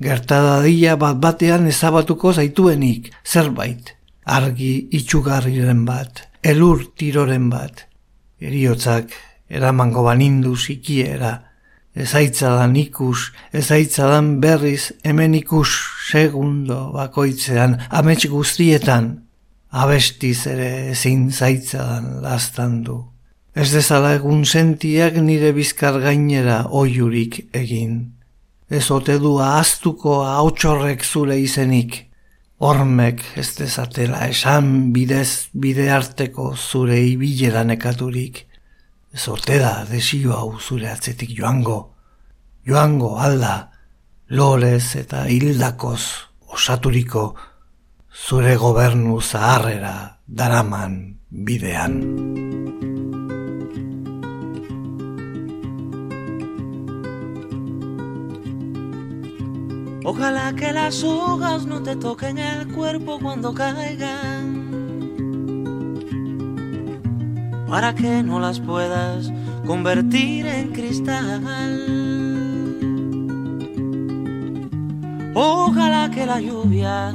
gertadadila 0.00 0.96
bat 0.96 1.18
batean 1.20 1.66
ezabatuko 1.68 2.32
zaituenik, 2.32 3.10
zerbait, 3.24 3.92
argi 4.24 4.88
itxugarriren 4.96 5.84
bat, 5.84 6.24
elur 6.42 6.86
tiroren 6.96 7.50
bat, 7.52 7.84
eriotzak 8.40 9.12
eramango 9.50 10.02
banindu 10.06 10.56
zikiera, 10.56 11.34
ezaitzadan 11.94 12.76
ikus, 12.80 13.30
ezaitzadan 13.52 14.38
berriz 14.40 14.92
hemen 15.04 15.34
ikus 15.34 15.70
segundo 16.10 16.90
bakoitzean, 16.94 17.76
amets 17.90 18.24
guztietan, 18.30 19.12
abestiz 19.70 20.46
ere 20.46 20.90
ezin 20.90 21.30
zaitzadan 21.30 22.20
lastan 22.22 22.82
du. 22.84 22.98
Ez 23.54 23.70
dezala 23.72 24.14
egun 24.18 24.44
sentiak 24.44 25.16
nire 25.22 25.52
bizkar 25.54 26.00
gainera 26.02 26.64
oiurik 26.70 27.40
egin. 27.54 28.12
Ez 28.70 28.90
ote 28.90 29.18
du 29.18 29.38
ahaztuko 29.42 30.20
hautsorrek 30.26 31.04
zure 31.04 31.38
izenik. 31.40 32.06
Hormek 32.60 33.22
ez 33.40 33.48
dezatela 33.56 34.26
esan 34.28 34.92
bidez 34.94 35.48
bide 35.54 35.88
arteko 35.90 36.52
zure 36.56 37.00
ibilera 37.02 37.64
nekaturik. 37.64 38.46
Ez 39.14 39.26
ote 39.28 39.58
da 39.58 39.86
desio 39.90 40.36
hau 40.36 40.58
zure 40.60 40.90
atzetik 40.90 41.32
joango. 41.38 41.80
Joango 42.66 43.16
alda, 43.18 43.70
lorez 44.30 44.94
eta 45.00 45.24
hildakoz 45.26 46.02
osaturiko 46.54 47.34
zure 48.12 48.56
gobernu 48.56 49.20
zaharrera 49.20 50.18
daraman 50.26 51.20
bidean. 51.30 51.94
Ojalá 60.04 60.52
que 60.54 60.72
las 60.72 61.04
hojas 61.04 61.66
no 61.66 61.82
te 61.82 61.94
toquen 61.94 62.38
el 62.38 62.66
cuerpo 62.68 63.20
cuando 63.20 63.54
caigan. 63.54 64.68
Para 67.68 67.94
que 67.94 68.22
no 68.22 68.40
las 68.40 68.58
puedas 68.58 69.30
convertir 69.66 70.46
en 70.46 70.72
cristal. 70.72 71.44
Ojalá 75.34 76.10
que 76.10 76.26
la 76.26 76.40
lluvia 76.40 77.14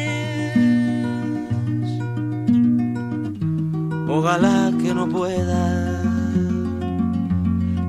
Ojalá 4.13 4.73
que 4.81 4.93
no 4.93 5.07
pueda 5.07 6.03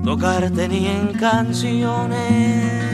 tocarte 0.04 0.68
ni 0.68 0.86
en 0.86 1.12
canciones. 1.14 2.92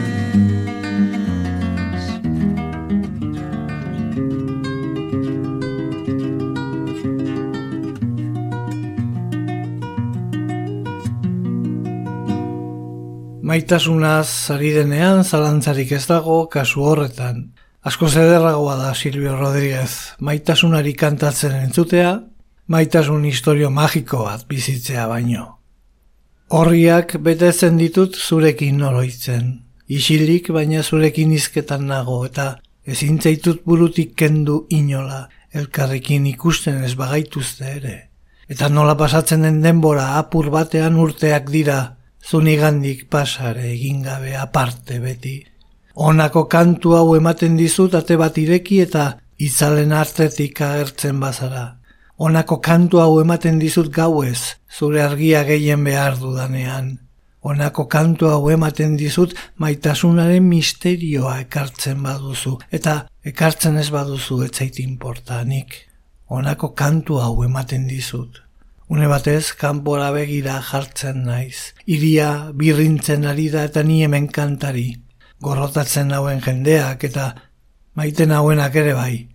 Maitasunaz 13.43 14.49
ari 14.49 14.73
denean 14.73 15.21
zalantzarik 15.23 15.91
ez 15.91 16.07
dago 16.09 16.49
kasu 16.49 16.81
horretan. 16.81 17.53
Asko 17.85 18.09
zederragoa 18.09 18.75
da 18.81 18.95
Silvio 18.95 19.37
Rodríguez, 19.37 20.17
maitasunari 20.17 20.97
kantatzen 20.97 21.55
entzutea, 21.61 22.17
maitasun 22.69 23.25
historio 23.25 23.69
magiko 23.73 24.25
bat 24.25 24.45
bizitzea 24.47 25.07
baino. 25.09 25.45
Horriak 26.49 27.15
betetzen 27.25 27.77
ditut 27.81 28.15
zurekin 28.17 28.81
oroitzen. 28.85 29.47
Isilik 29.89 30.51
baina 30.53 30.83
zurekin 30.83 31.31
izketan 31.33 31.87
nago 31.89 32.19
eta 32.25 32.47
ezin 32.85 33.17
zaitut 33.21 33.63
burutik 33.65 34.15
kendu 34.15 34.65
inola, 34.69 35.23
elkarrekin 35.53 36.27
ikusten 36.29 36.83
ez 36.85 36.93
bagaituzte 36.97 37.71
ere. 37.77 37.95
Eta 38.49 38.69
nola 38.69 38.95
pasatzen 38.97 39.45
den 39.45 39.61
denbora 39.65 40.05
apur 40.17 40.49
batean 40.53 40.97
urteak 40.97 41.49
dira, 41.53 41.79
zunigandik 42.21 43.07
pasare 43.09 43.65
egin 43.73 44.03
gabe 44.05 44.35
aparte 44.37 44.99
beti. 44.99 45.35
Honako 45.95 46.45
kantu 46.45 46.95
hau 46.97 47.15
ematen 47.15 47.57
dizut 47.57 47.97
ate 47.97 48.17
bat 48.17 48.37
ireki 48.37 48.81
eta 48.85 49.09
itzalen 49.37 49.91
artetik 49.91 50.61
agertzen 50.61 51.19
bazara. 51.19 51.78
Honako 52.19 52.57
kantu 52.59 52.99
hau 52.99 53.21
ematen 53.21 53.61
dizut 53.61 53.87
gauez, 53.95 54.57
zure 54.67 54.99
argia 54.99 55.45
gehien 55.47 55.85
behar 55.87 56.17
dudanean. 56.19 56.97
Honako 57.39 57.85
kantu 57.87 58.27
hau 58.27 58.49
ematen 58.51 58.97
dizut 58.99 59.31
maitasunaren 59.55 60.43
misterioa 60.43 61.37
ekartzen 61.45 62.03
baduzu, 62.03 62.57
eta 62.75 62.97
ekartzen 63.23 63.79
ez 63.79 63.87
baduzu 63.95 64.41
etzait 64.49 64.81
importanik. 64.83 65.77
Honako 66.27 66.73
kantu 66.75 67.21
hau 67.23 67.37
ematen 67.47 67.87
dizut. 67.87 68.43
Une 68.89 69.07
batez, 69.07 69.53
kanpora 69.55 70.11
begira 70.11 70.59
jartzen 70.59 71.23
naiz. 71.23 71.71
Iria 71.87 72.51
birrintzen 72.51 73.23
ari 73.31 73.47
da 73.47 73.63
eta 73.71 73.83
ni 73.87 74.03
hemen 74.03 74.27
kantari. 74.27 74.89
Gorrotatzen 75.39 76.11
hauen 76.11 76.43
jendeak 76.43 77.07
eta 77.13 77.31
maiten 77.95 78.35
hauenak 78.35 78.75
ere 78.75 78.99
bai. 78.99 79.29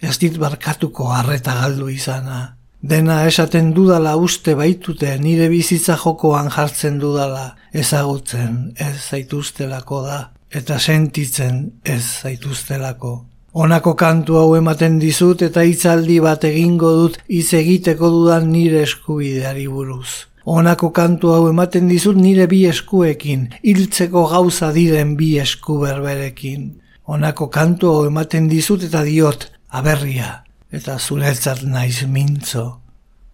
Ez 0.00 0.18
dit 0.18 0.38
barkatuko 0.38 1.10
harreta 1.12 1.54
galdu 1.60 1.88
izana. 1.90 2.56
Dena 2.80 3.24
esaten 3.26 3.72
dudala 3.74 4.14
uste 4.16 4.54
baitute 4.54 5.16
nire 5.18 5.48
bizitza 5.50 5.96
jokoan 5.98 6.50
jartzen 6.54 7.00
dudala 7.02 7.56
ezagutzen 7.74 8.74
ez 8.78 8.94
zaituztelako 9.10 10.02
da 10.06 10.18
eta 10.50 10.78
sentitzen 10.78 11.80
ez 11.84 12.02
zaituztelako. 12.22 13.24
Honako 13.52 13.94
kantu 13.96 14.36
hau 14.38 14.54
ematen 14.56 14.98
dizut 15.02 15.42
eta 15.42 15.64
hitzaldi 15.66 16.20
bat 16.20 16.44
egingo 16.44 16.92
dut 17.00 17.18
hitz 17.28 17.52
egiteko 17.58 18.10
dudan 18.14 18.50
nire 18.52 18.84
eskubideari 18.86 19.66
buruz. 19.66 20.28
Honako 20.44 20.92
kantu 20.96 21.32
hau 21.34 21.48
ematen 21.50 21.88
dizut 21.88 22.16
nire 22.16 22.46
bi 22.46 22.62
eskuekin, 22.70 23.48
hiltzeko 23.62 24.26
gauza 24.30 24.70
diren 24.72 25.16
bi 25.16 25.34
esku 25.42 25.80
berberekin. 25.82 26.70
Honako 27.04 27.48
kantu 27.50 27.90
hau 27.92 28.06
ematen 28.06 28.48
dizut 28.48 28.84
eta 28.86 29.02
diot, 29.04 29.48
aberria, 29.68 30.44
eta 30.70 30.98
zuretzat 30.98 31.62
naiz 31.62 32.04
mintzo. 32.06 32.80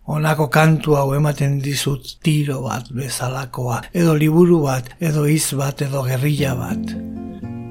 Honako 0.05 0.51
kantu 0.53 0.99
hau 0.99 1.15
ematen 1.17 1.61
dizut 1.65 2.19
tiro 2.23 2.61
bat 2.67 2.91
bezalakoa, 2.93 3.81
edo 3.97 4.15
liburu 4.15 4.61
bat, 4.67 4.91
edo 5.01 5.25
iz 5.25 5.55
bat, 5.57 5.81
edo 5.81 6.03
gerrilla 6.05 6.53
bat. 6.59 6.93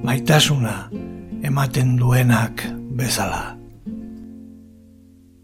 Maitasuna, 0.03 0.89
ematen 1.45 1.95
duenak 1.99 2.65
bezala. 2.97 3.55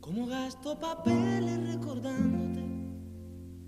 Como 0.02 0.26
gasto 0.26 0.74
papeles 0.80 1.60
recordándote, 1.74 2.66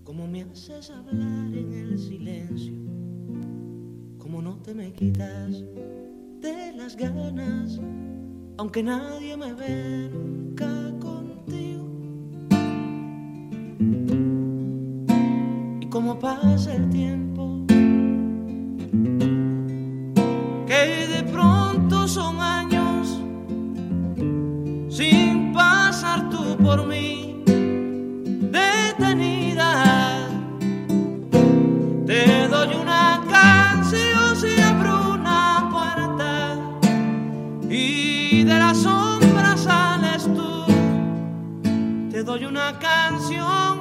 como 0.03 0.27
me 0.27 0.41
haces 0.41 0.89
hablar 0.89 1.53
en 1.53 1.73
el 1.73 1.99
silencio, 1.99 2.73
como 4.17 4.41
no 4.41 4.57
te 4.63 4.73
me 4.73 4.91
quitas 4.93 5.61
de 6.41 6.73
las 6.75 6.95
ganas 6.95 7.79
aunque 8.61 8.83
nadie 8.83 9.35
me 9.35 9.53
ve 9.53 10.07
nunca 10.13 10.69
contigo. 10.99 11.83
Y 15.81 15.85
como 15.87 16.19
pasa 16.19 16.75
el 16.75 16.87
tiempo, 16.91 17.65
que 20.67 21.07
de 21.07 21.23
pronto 21.31 22.07
son 22.07 22.39
años 22.39 23.19
sin 24.95 25.53
pasar 25.53 26.29
tú 26.29 26.55
por 26.63 26.85
mí, 26.85 27.43
detenida. 28.57 30.29
Te 32.05 32.47
doy 32.47 32.75
una 32.79 33.23
canción 33.27 34.35
si 34.35 34.61
abro 34.61 35.15
una 35.15 35.67
puerta 35.71 36.59
y 37.67 38.10
de 38.43 38.57
la 38.57 38.73
sombra 38.73 39.55
sales 39.55 40.23
tú. 40.23 40.65
Te 42.11 42.23
doy 42.23 42.45
una 42.45 42.77
canción 42.79 43.80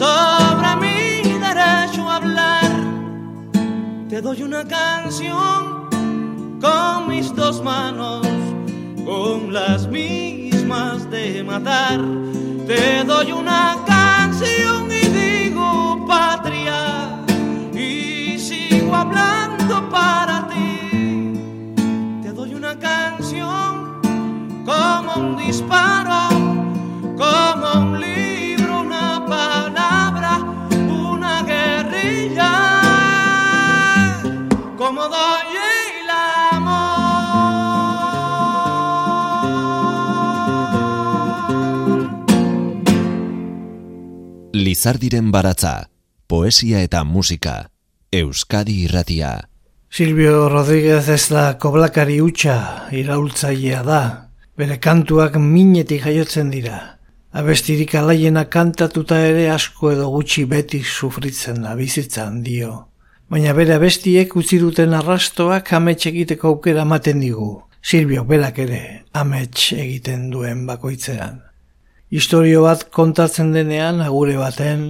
sobre 0.00 0.70
mi 0.76 1.38
derecho 1.46 2.08
a 2.08 2.16
hablar. 2.16 2.70
Te 4.08 4.22
doy 4.22 4.42
una 4.42 4.64
canción 4.66 5.90
con 6.58 7.08
mis 7.08 7.34
dos 7.34 7.62
manos, 7.62 8.26
con 9.04 9.52
las 9.52 9.86
mismas 9.88 11.10
de 11.10 11.44
matar. 11.44 12.00
Te 12.66 13.04
doy 13.04 13.32
una 13.32 13.76
canción 13.86 14.90
y 14.90 15.04
digo 15.20 16.06
patria 16.08 17.22
y 17.74 18.38
sigo 18.38 18.94
hablando 18.94 19.86
para 19.90 20.39
Lizardiren 44.60 45.30
baratza, 45.32 45.88
poesia 46.28 46.82
eta 46.84 47.00
musika, 47.04 47.70
Euskadi 48.12 48.74
irratia. 48.84 49.30
Silvio 49.88 50.50
Rodríguez 50.52 51.08
ez 51.08 51.30
da 51.32 51.44
koblakari 51.62 52.18
hutsa 52.20 52.56
iraultzailea 52.92 53.80
da. 53.86 54.02
Bere 54.60 54.76
kantuak 54.76 55.38
minetik 55.40 56.04
jaiotzen 56.04 56.52
dira. 56.52 56.76
Abestirik 57.32 57.94
alaiena 57.96 58.44
kantatuta 58.52 59.22
ere 59.30 59.48
asko 59.50 59.94
edo 59.94 60.10
gutxi 60.12 60.44
beti 60.44 60.82
sufritzen 60.84 61.62
da 61.64 61.74
bizitzan 61.78 62.42
dio. 62.44 62.74
Baina 63.32 63.56
bere 63.56 63.78
abestiek 63.80 64.36
utzi 64.36 64.60
duten 64.60 64.92
arrastoak 64.92 65.72
amets 65.72 66.04
egiteko 66.12 66.52
aukera 66.52 66.84
ematen 66.84 67.24
digu. 67.24 67.54
Silvio 67.80 68.28
berak 68.28 68.58
ere 68.66 68.82
amets 69.14 69.72
egiten 69.72 70.28
duen 70.34 70.66
bakoitzean. 70.68 71.46
Historio 72.10 72.64
bat 72.64 72.88
kontatzen 72.90 73.52
denean 73.54 74.00
agure 74.02 74.34
baten, 74.34 74.80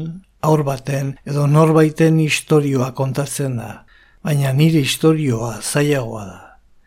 aur 0.41 0.62
baten 0.64 1.11
edo 1.29 1.45
norbaiten 1.47 2.16
historioa 2.23 2.95
kontatzen 2.97 3.59
da. 3.61 3.85
Baina 4.25 4.55
nire 4.57 4.81
historioa 4.81 5.59
zailagoa 5.61 6.25
da. 6.25 6.39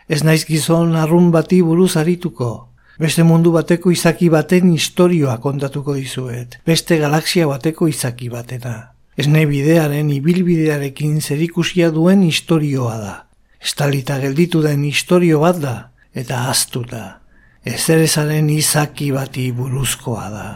Ez 0.09 0.23
naiz 0.25 0.41
gizon 0.49 0.95
arrun 0.97 1.29
bati 1.31 1.61
buruz 1.61 1.93
arituko. 2.01 2.49
Beste 2.97 3.21
mundu 3.21 3.53
bateko 3.53 3.93
izaki 3.93 4.31
baten 4.33 4.73
historioa 4.73 5.37
kontatuko 5.37 5.93
dizuet. 6.01 6.57
Beste 6.65 6.97
galaxia 6.97 7.47
bateko 7.47 7.87
izaki 7.87 8.29
batena. 8.33 8.89
esne 9.17 9.45
bidearen 9.45 10.09
ibilbidearekin 10.09 11.19
zerikusia 11.21 11.91
duen 11.93 12.23
istorioa 12.25 12.97
da. 12.97 13.15
Estalita 13.61 14.17
gelditu 14.19 14.61
den 14.65 14.83
istorio 14.85 15.39
bat 15.39 15.59
da, 15.61 15.75
eta 16.13 16.49
aztuta. 16.49 17.22
Ezerezaren 17.63 18.49
izaki 18.51 19.13
bati 19.15 19.51
buruzkoa 19.55 20.29
da. 20.29 20.47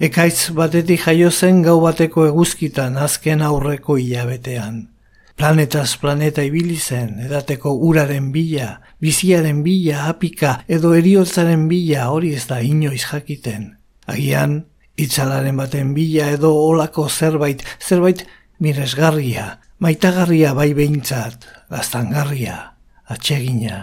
Ekaitz 0.00 0.52
batetik 0.56 1.02
jaio 1.04 1.30
zen 1.30 1.62
gau 1.64 1.78
bateko 1.82 2.24
eguzkitan 2.30 2.96
azken 2.96 3.42
aurreko 3.44 3.96
hilabetean. 4.00 4.86
Planetaz 5.36 5.98
planeta 6.00 6.40
ibili 6.48 6.78
zen, 6.80 7.18
edateko 7.26 7.74
uraren 7.88 8.30
bila, 8.32 8.70
biziaren 9.04 9.60
bila, 9.64 10.06
apika 10.08 10.62
edo 10.68 10.94
eriotzaren 10.96 11.66
bila 11.68 12.08
hori 12.08 12.32
ez 12.38 12.46
da 12.48 12.62
inoiz 12.64 13.02
jakiten. 13.04 13.74
Agian, 14.08 14.62
itzalaren 14.96 15.60
baten 15.60 15.92
bila 15.92 16.30
edo 16.32 16.54
olako 16.56 17.08
zerbait, 17.10 17.60
zerbait 17.84 18.24
miresgarria, 18.60 19.58
maitagarria 19.78 20.54
bai 20.56 20.70
behintzat, 20.72 21.44
gaztangarria, 21.68 22.56
atsegina. 23.12 23.82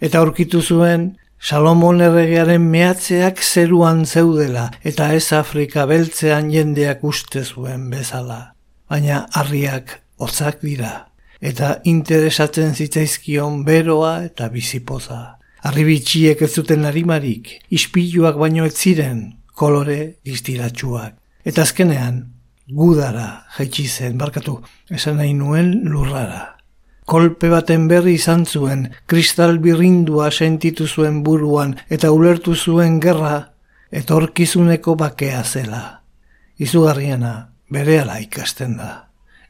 Eta 0.00 0.20
aurkitu 0.20 0.60
zuen, 0.60 1.14
Salomon 1.42 1.98
erregearen 1.98 2.62
mehatzeak 2.70 3.40
zeruan 3.42 4.04
zeudela 4.06 4.68
eta 4.86 5.08
ez 5.10 5.32
Afrika 5.34 5.88
beltzean 5.90 6.52
jendeak 6.54 7.02
uste 7.02 7.42
zuen 7.42 7.88
bezala. 7.90 8.54
Baina 8.86 9.24
harriak 9.34 9.96
hotzak 10.22 10.62
dira 10.62 10.92
eta 11.42 11.72
interesatzen 11.82 12.76
zitzaizkion 12.78 13.64
beroa 13.66 14.12
eta 14.28 14.46
bizipoza. 14.54 15.40
Arribitxiek 15.66 16.46
ez 16.46 16.52
zuten 16.54 16.86
harimarik, 16.86 17.50
ispiluak 17.74 18.38
baino 18.38 18.64
ez 18.66 18.76
ziren, 18.76 19.24
kolore 19.58 19.98
distiratsuak. 20.22 21.18
Eta 21.42 21.66
azkenean, 21.66 22.22
gudara 22.70 23.48
jaitsi 23.58 23.88
zen, 23.90 24.14
barkatu, 24.18 24.60
esan 24.90 25.18
nahi 25.18 25.34
nuen 25.34 25.80
lurrara. 25.90 26.61
Kolpe 27.04 27.48
baten 27.50 27.88
berri 27.90 28.14
izan 28.14 28.44
zuen, 28.46 28.86
kristal 29.10 29.58
birrindua 29.58 30.30
sentitu 30.30 30.86
zuen 30.86 31.22
buruan 31.26 31.74
eta 31.90 32.12
ulertu 32.14 32.54
zuen 32.54 33.00
gerra, 33.02 33.52
etorkizuneko 33.90 34.94
bakea 34.96 35.42
zela. 35.44 36.02
Izugarriena, 36.58 37.52
berehala 37.70 38.20
ikasten 38.22 38.76
da. 38.78 38.92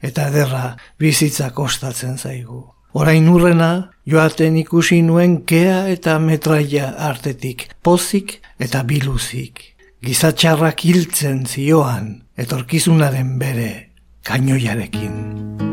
Eta 0.03 0.29
ederra 0.33 0.77
bizitza 0.99 1.51
kostatzen 1.55 2.17
zaigu. 2.19 2.65
Orain 2.93 3.29
urrena, 3.33 3.91
joaten 4.09 4.57
ikusi 4.61 5.01
nuen 5.07 5.39
kea 5.49 5.87
eta 5.89 6.19
metraia 6.21 6.91
artetik, 7.09 7.69
pozik 7.83 8.41
eta 8.61 8.83
biluzik. 8.85 9.63
Gizatxarrak 10.05 10.85
hiltzen 10.85 11.45
zioan, 11.47 12.15
etorkizunaren 12.37 13.37
bere, 13.41 13.73
kainoiarekin. 14.27 15.72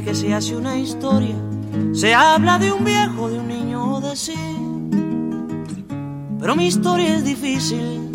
Que 0.00 0.14
se 0.14 0.32
hace 0.32 0.56
una 0.56 0.78
historia, 0.78 1.36
se 1.92 2.14
habla 2.14 2.58
de 2.58 2.72
un 2.72 2.82
viejo, 2.82 3.28
de 3.28 3.38
un 3.38 3.48
niño 3.48 4.00
de 4.00 4.16
sí. 4.16 4.32
Pero 6.40 6.56
mi 6.56 6.66
historia 6.66 7.14
es 7.14 7.24
difícil, 7.24 8.10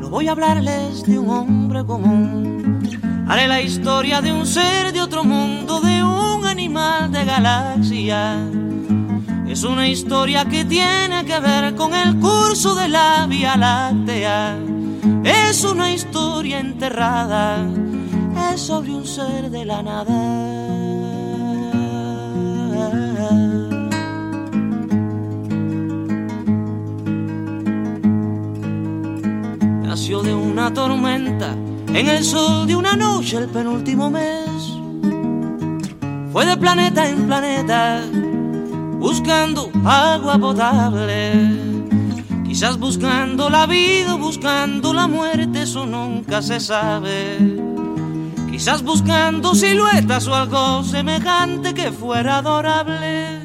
no 0.00 0.08
voy 0.08 0.28
a 0.28 0.32
hablarles 0.32 1.02
de 1.02 1.18
un 1.18 1.28
hombre 1.28 1.84
común. 1.84 2.80
Haré 3.28 3.46
la 3.46 3.60
historia 3.60 4.22
de 4.22 4.32
un 4.32 4.46
ser 4.46 4.92
de 4.92 5.02
otro 5.02 5.22
mundo, 5.22 5.80
de 5.80 6.02
un 6.02 6.46
animal 6.46 7.12
de 7.12 7.24
galaxia. 7.26 8.38
Es 9.46 9.64
una 9.64 9.86
historia 9.86 10.46
que 10.46 10.64
tiene 10.64 11.26
que 11.26 11.40
ver 11.40 11.74
con 11.74 11.94
el 11.94 12.18
curso 12.20 12.74
de 12.74 12.88
la 12.88 13.26
Vía 13.28 13.56
Láctea. 13.56 14.56
Es 15.24 15.62
una 15.62 15.92
historia 15.92 16.58
enterrada 16.58 17.66
sobre 18.56 18.94
un 18.94 19.04
ser 19.04 19.50
de 19.50 19.64
la 19.64 19.82
nada. 19.82 20.14
Nació 29.82 30.22
de 30.22 30.34
una 30.34 30.72
tormenta 30.72 31.56
en 31.88 32.08
el 32.08 32.22
sol 32.24 32.66
de 32.66 32.76
una 32.76 32.94
noche 32.94 33.38
el 33.38 33.48
penúltimo 33.48 34.08
mes. 34.10 34.48
Fue 36.32 36.46
de 36.46 36.56
planeta 36.56 37.08
en 37.08 37.26
planeta 37.26 38.02
buscando 38.98 39.70
agua 39.84 40.38
potable. 40.38 41.32
Quizás 42.44 42.78
buscando 42.78 43.50
la 43.50 43.66
vida, 43.66 44.14
buscando 44.14 44.92
la 44.92 45.08
muerte, 45.08 45.62
eso 45.62 45.86
nunca 45.86 46.40
se 46.40 46.60
sabe 46.60 47.73
quizás 48.54 48.84
buscando 48.84 49.52
siluetas 49.52 50.28
o 50.28 50.34
algo 50.34 50.84
semejante 50.84 51.74
que 51.74 51.90
fuera 51.90 52.36
adorable, 52.36 53.40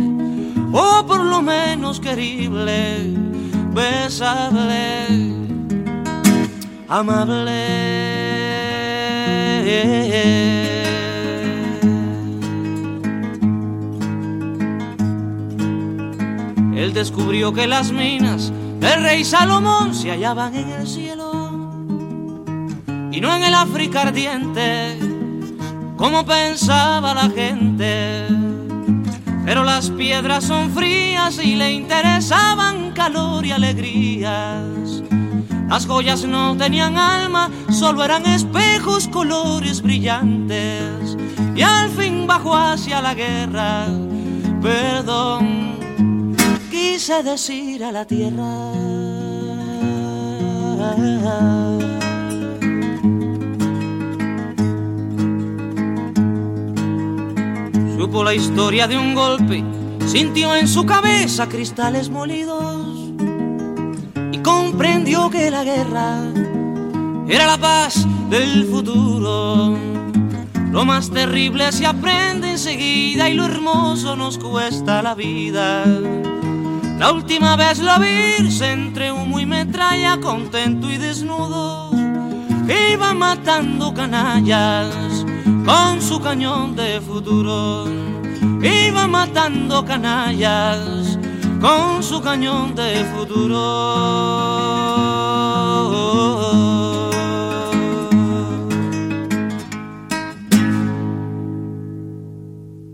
o 0.71 1.03
por 1.07 1.23
lo 1.23 1.41
menos 1.41 1.99
querible, 1.99 3.11
besable, 3.73 5.07
amable. 6.87 7.89
Él 16.75 16.93
descubrió 16.93 17.51
que 17.51 17.65
las 17.65 17.91
minas 17.91 18.53
del 18.79 19.01
rey 19.01 19.25
Salomón 19.25 19.95
se 19.95 20.11
hallaban 20.11 20.53
en 20.53 20.69
el 20.69 20.87
cielo 20.87 21.28
y 23.19 23.21
no 23.21 23.35
en 23.35 23.43
el 23.43 23.53
África 23.53 24.03
ardiente, 24.03 24.97
como 25.97 26.25
pensaba 26.25 27.13
la 27.13 27.29
gente. 27.29 28.25
Pero 29.43 29.65
las 29.65 29.89
piedras 29.89 30.45
son 30.45 30.71
frías 30.71 31.37
y 31.43 31.57
le 31.57 31.69
interesaban 31.69 32.91
calor 32.93 33.45
y 33.45 33.51
alegrías. 33.51 35.03
Las 35.67 35.85
joyas 35.85 36.23
no 36.23 36.55
tenían 36.55 36.97
alma, 36.97 37.49
solo 37.69 38.05
eran 38.05 38.25
espejos, 38.25 39.09
colores 39.09 39.81
brillantes. 39.81 41.17
Y 41.57 41.61
al 41.61 41.89
fin 41.89 42.25
bajó 42.25 42.55
hacia 42.55 43.01
la 43.01 43.15
guerra, 43.15 43.87
perdón, 44.61 45.75
quise 46.71 47.21
decir 47.21 47.83
a 47.83 47.91
la 47.91 48.05
tierra. 48.05 48.79
Supo 57.99 58.23
la 58.23 58.33
historia 58.33 58.87
de 58.87 58.97
un 58.97 59.13
golpe, 59.13 59.61
sintió 60.07 60.55
en 60.55 60.69
su 60.69 60.85
cabeza 60.85 61.49
cristales 61.49 62.09
molidos 62.09 63.11
y 64.31 64.37
comprendió 64.37 65.29
que 65.29 65.51
la 65.51 65.65
guerra 65.65 66.21
era 67.27 67.45
la 67.45 67.57
paz 67.57 68.07
del 68.29 68.63
futuro. 68.67 69.77
Lo 70.71 70.85
más 70.85 71.11
terrible 71.11 71.73
se 71.73 71.85
aprende 71.85 72.51
enseguida 72.51 73.27
y 73.27 73.33
lo 73.33 73.43
hermoso 73.43 74.15
nos 74.15 74.37
cuesta 74.37 75.01
la 75.01 75.13
vida. 75.13 75.83
La 76.99 77.11
última 77.11 77.57
vez 77.57 77.79
lo 77.79 77.99
vi 77.99 78.61
entre 78.61 79.11
humo 79.11 79.41
y 79.41 79.45
metralla, 79.45 80.21
contento 80.21 80.89
y 80.89 80.97
desnudo, 80.97 81.91
iba 82.93 83.13
matando 83.13 83.93
canallas 83.93 85.25
con 85.69 86.01
su 86.01 86.19
cañón 86.19 86.75
de 86.75 86.99
futuro. 86.99 87.85
Iba 88.61 89.05
matando 89.07 89.85
canallas 89.85 91.19
con 91.61 92.01
su 92.01 92.21
cañón 92.21 92.73
de 92.73 93.05
futuro. 93.13 93.61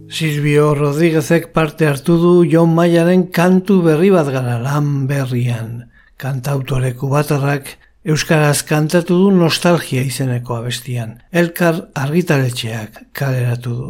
Silvio 0.10 0.76
Rodríguezek 0.76 1.52
parte 1.52 1.88
hartu 1.88 2.18
du 2.18 2.34
Jon 2.52 2.76
Maiaren 2.76 3.24
kantu 3.38 3.82
berri 3.84 4.10
bat 4.10 4.28
gara 4.28 4.60
lan 4.60 5.08
berrian. 5.08 5.92
Kantautorek 6.18 6.96
kubatarrak 6.96 7.85
Euskaraz 8.06 8.60
kantatu 8.70 9.16
du 9.18 9.30
nostalgia 9.34 10.04
izeneko 10.06 10.60
abestian. 10.60 11.16
Elkar 11.42 11.80
argitaletxeak 11.98 13.00
kaleratu 13.18 13.72
du. 13.78 13.88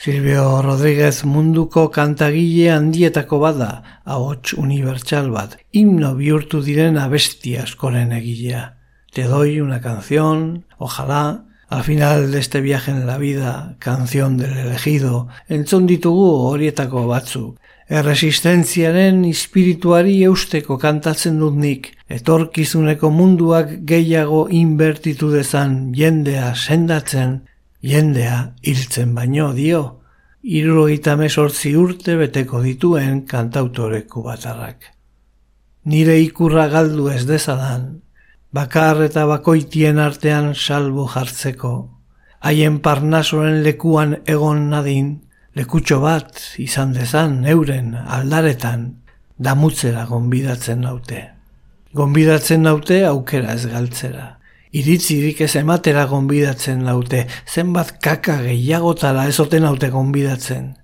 Silvio 0.00 0.62
Rodríguez 0.64 1.26
munduko 1.28 1.82
kantagile 1.92 2.70
handietako 2.72 3.42
bada, 3.42 3.68
ahots 4.06 4.54
unibertsal 4.56 5.28
bat, 5.34 5.58
himno 5.76 6.14
bihurtu 6.16 6.62
diren 6.64 6.96
abesti 6.96 7.58
askoren 7.60 8.16
egilea. 8.16 8.62
Te 9.12 9.28
doy 9.28 9.60
una 9.60 9.82
canción, 9.82 10.64
ojalá, 10.78 11.44
al 11.68 11.84
final 11.84 12.32
de 12.32 12.38
este 12.38 12.62
viaje 12.62 12.90
en 12.90 13.06
la 13.06 13.18
vida, 13.18 13.76
canción 13.80 14.38
del 14.38 14.56
elegido, 14.56 15.28
entzon 15.46 15.86
ditugu 15.86 16.30
horietako 16.48 17.06
batzuk, 17.06 17.60
Erresistentziaren 17.88 19.22
espirituari 19.24 20.18
eusteko 20.26 20.76
kantatzen 20.76 21.38
dut 21.40 21.54
nik, 21.56 21.86
etorkizuneko 22.12 23.08
munduak 23.08 23.70
gehiago 23.88 24.42
inbertitu 24.52 25.30
dezan 25.32 25.78
jendea 25.96 26.50
sendatzen, 26.54 27.38
jendea 27.80 28.42
hiltzen 28.60 29.14
baino 29.16 29.54
dio, 29.56 29.80
irurogeita 30.42 31.14
mesortzi 31.16 31.72
urte 31.80 32.18
beteko 32.20 32.60
dituen 32.60 33.22
kantautoreku 33.30 34.22
batarrak. 34.26 34.90
Nire 35.88 36.18
ikurra 36.20 36.66
galdu 36.68 37.08
ez 37.08 37.24
dezadan, 37.24 38.02
bakar 38.52 39.00
eta 39.06 39.24
bakoitien 39.30 39.96
artean 39.98 40.52
salbo 40.54 41.08
jartzeko, 41.08 41.72
haien 42.44 42.82
parnasoren 42.84 43.62
lekuan 43.64 44.18
egon 44.26 44.68
nadin, 44.74 45.08
lekutxo 45.58 45.98
bat 46.00 46.40
izan 46.62 46.94
dezan 46.94 47.42
euren 47.50 47.92
aldaretan, 47.98 48.88
damutzera 49.38 50.06
gonbidatzen 50.06 50.82
naute. 50.86 51.22
Gonbidatzen 51.98 52.62
naute 52.66 53.02
aukera 53.08 53.54
ez 53.58 53.66
galtzera. 53.70 54.26
Iritzirik 54.78 55.40
ez 55.46 55.54
ematera 55.60 56.04
gonbidatzen 56.06 56.84
naute, 56.86 57.24
zenbat 57.46 57.96
kaka 58.04 58.40
gehiagotara 58.44 59.26
ezoten 59.30 59.66
naute 59.66 59.90
gonbidatzen. 59.94 60.74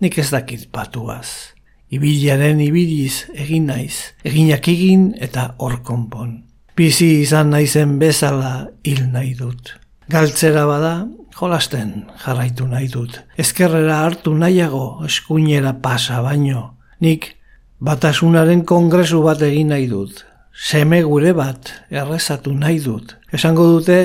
Nik 0.00 0.18
ez 0.18 0.28
dakit 0.30 0.68
batuaz. 0.72 1.56
Ibiliaren 1.90 2.60
ibiliz 2.62 3.26
egin 3.34 3.66
naiz, 3.72 4.14
eginak 4.24 4.68
egin 4.70 5.10
eta 5.18 5.50
hor 5.58 5.80
konpon 5.82 6.38
bizi 6.80 7.20
izan 7.20 7.50
naizen 7.52 7.98
bezala 8.00 8.52
hil 8.88 9.02
nahi 9.12 9.34
dut. 9.36 9.74
Galtzera 10.10 10.64
bada, 10.68 10.94
jolasten 11.40 12.06
jarraitu 12.24 12.66
nahi 12.68 12.88
dut. 12.92 13.20
Ezkerrera 13.38 14.02
hartu 14.04 14.34
nahiago 14.34 15.02
eskuinera 15.06 15.72
pasa 15.82 16.22
baino. 16.22 16.76
Nik 17.00 17.36
batasunaren 17.80 18.64
kongresu 18.64 19.22
bat 19.24 19.42
egin 19.42 19.72
nahi 19.72 19.88
dut. 19.88 20.24
Seme 20.52 21.02
gure 21.02 21.32
bat 21.32 21.72
errezatu 21.90 22.52
nahi 22.54 22.80
dut. 22.84 23.16
Esango 23.32 23.66
dute 23.72 24.00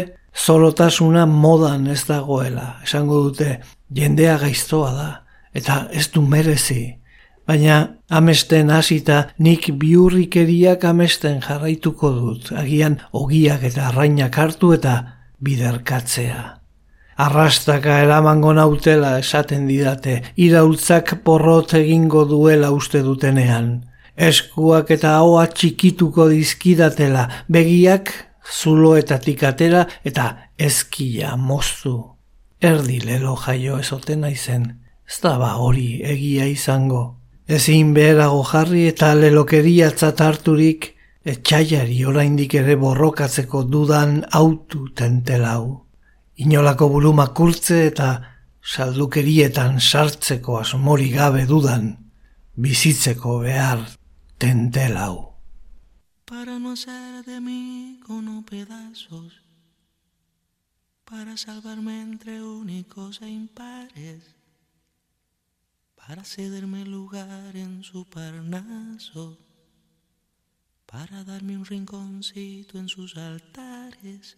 zolotasuna 0.45 1.25
modan 1.25 1.87
ez 1.87 2.05
dagoela. 2.07 2.75
Esango 2.83 3.23
dute 3.29 3.59
jendea 3.93 4.37
gaiztoa 4.39 4.93
da. 4.93 5.09
Eta 5.55 5.87
ez 5.91 6.09
du 6.11 6.21
merezi 6.21 6.95
baina 7.47 7.77
amesten 8.09 8.71
hasita 8.73 9.21
nik 9.37 9.69
biurrikeriak 9.79 10.85
amesten 10.89 11.41
jarraituko 11.45 12.11
dut, 12.17 12.51
agian 12.57 12.99
ogiak 13.13 13.63
eta 13.69 13.89
arrainak 13.89 14.37
hartu 14.37 14.73
eta 14.73 14.95
biderkatzea. 15.45 16.64
Arrastaka 17.15 18.01
eramango 18.03 18.51
nautela 18.53 19.13
esaten 19.21 19.69
didate, 19.69 20.17
iraultzak 20.35 21.13
porrot 21.23 21.73
egingo 21.79 22.25
duela 22.27 22.71
uste 22.75 22.99
dutenean. 23.05 23.85
Eskuak 24.15 24.91
eta 24.91 25.13
hoa 25.23 25.45
txikituko 25.47 26.27
dizkidatela, 26.27 27.29
begiak 27.47 28.11
zuloetatik 28.45 29.43
atera 29.47 29.85
eta 30.03 30.25
ezkia 30.59 31.37
moztu. 31.37 31.95
Erdi 32.59 32.99
lelo 32.99 33.37
jaio 33.39 33.79
ezoten 33.79 34.21
naizen, 34.27 34.67
ez 35.07 35.19
da 35.23 35.37
ba 35.39 35.53
hori 35.55 36.01
egia 36.03 36.49
izango. 36.51 37.21
Ezin 37.47 37.93
beherago 37.93 38.43
jarri 38.43 38.87
eta 38.89 39.13
lelokeria 39.15 39.91
harturik 40.19 40.91
etxaiari 41.23 42.03
oraindik 42.05 42.55
ere 42.55 42.75
borrokatzeko 42.75 43.63
dudan 43.63 44.25
autu 44.31 44.89
tentelau. 44.93 45.84
Inolako 46.35 46.89
buluma 46.91 47.29
kurtze 47.31 47.85
eta 47.87 48.09
saldukerietan 48.59 49.79
sartzeko 49.79 50.57
asmori 50.59 51.07
gabe 51.13 51.45
dudan 51.47 51.93
bizitzeko 52.55 53.39
behar 53.39 53.85
tentelau. 54.37 55.35
Para 56.25 56.59
no 56.59 56.71
hacer 56.73 57.23
de 57.23 57.39
mí 57.39 57.99
con 58.05 58.43
pedazos, 58.43 59.41
para 61.05 61.37
salvarme 61.37 62.01
entre 62.01 62.41
únicos 62.41 63.21
e 63.21 63.29
impares, 63.29 64.35
para 65.95 66.23
cederme 66.23 66.83
lugar 66.83 67.55
en 67.55 67.83
su 67.83 68.03
parnaso, 68.05 69.37
para 70.85 71.23
darme 71.23 71.57
un 71.57 71.65
rinconcito 71.65 72.77
en 72.77 72.89
sus 72.89 73.15
altares. 73.15 74.37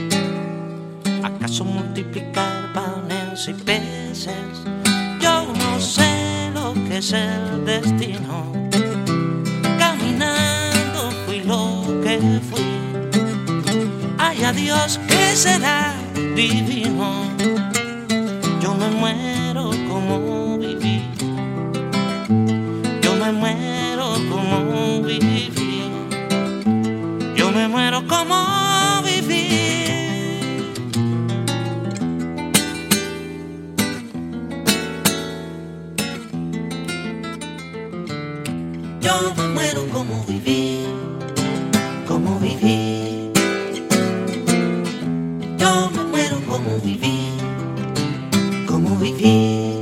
¿Acaso 1.51 1.65
multiplicar 1.65 2.71
panes 2.71 3.49
y 3.49 3.53
peces? 3.53 4.63
Yo 5.19 5.51
no 5.53 5.81
sé 5.81 6.49
lo 6.53 6.73
que 6.73 6.99
es 6.99 7.11
el 7.11 7.65
destino. 7.65 8.53
Caminando 9.77 11.11
fui 11.25 11.41
lo 11.41 11.83
que 12.05 12.39
fui. 12.49 12.63
Ay, 14.17 14.45
adiós, 14.45 14.97
que 15.09 15.35
será 15.35 15.93
divino. 16.37 17.25
Yo 18.61 18.73
me 18.73 18.87
muero 18.91 19.50
como 42.23 42.39
viví. 42.39 43.31
Yo 45.57 45.89
me 45.91 46.03
muero 46.05 46.37
como 46.47 46.77
viví, 46.79 47.29
como 48.67 48.95
viví. 48.97 49.75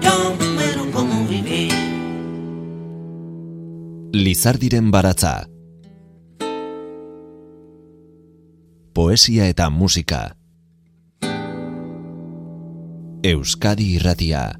Yo 0.00 0.36
me 0.38 0.46
muero 0.54 0.90
como 0.92 1.26
viví. 1.26 1.68
Lizardiren 4.12 4.90
baratza. 4.90 5.48
Poesía 8.92 9.48
eta 9.48 9.70
música. 9.70 10.36
Euskadi 13.22 13.94
irratia. 13.96 14.59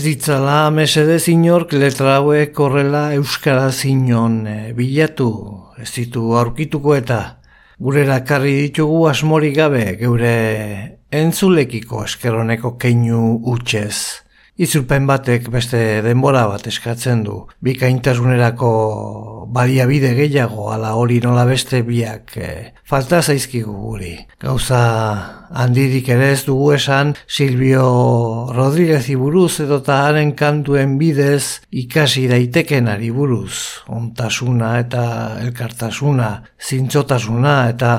Ez 0.00 0.06
ditzala 0.06 0.70
mesedez 0.72 1.26
inork 1.28 1.74
letra 1.76 2.14
hauek 2.16 2.56
horrela 2.64 3.02
euskaraz 3.12 3.82
inon 3.84 4.38
e, 4.48 4.54
bilatu, 4.72 5.26
ez 5.76 5.90
ditu 5.92 6.22
aurkituko 6.40 6.94
eta 6.96 7.18
gure 7.76 8.06
lakarri 8.08 8.54
ditugu 8.62 9.02
asmorik 9.10 9.58
gabe 9.58 9.82
geure 10.00 10.32
entzulekiko 11.20 12.06
eskeroneko 12.06 12.78
keinu 12.80 13.42
utxez. 13.52 14.24
Itzulpen 14.60 15.06
batek 15.08 15.46
beste 15.48 15.78
denbora 16.04 16.42
bat 16.50 16.66
eskatzen 16.68 17.22
du, 17.24 17.38
bikaintasunerako 17.64 18.72
baliabide 19.56 20.10
gehiago 20.18 20.66
ala 20.74 20.90
hori 21.00 21.16
nola 21.24 21.46
beste 21.48 21.80
biak 21.86 22.36
e, 22.36 22.50
falta 22.84 23.22
zaizkigu 23.22 23.72
guri. 23.72 24.12
Gauza 24.44 24.82
handirik 25.62 26.12
ere 26.12 26.28
ez 26.34 26.44
dugu 26.44 26.74
esan 26.76 27.14
Silvio 27.24 27.86
Rodríguez 28.52 29.06
buruz 29.16 29.62
edota 29.64 30.02
haren 30.10 30.36
kantuen 30.36 30.98
bidez 31.00 31.64
ikasi 31.72 32.28
daitekenari 32.28 33.08
buruz. 33.16 33.80
Ontasuna 33.88 34.76
eta 34.84 35.04
elkartasuna, 35.40 36.34
zintzotasuna 36.60 37.60
eta 37.72 37.94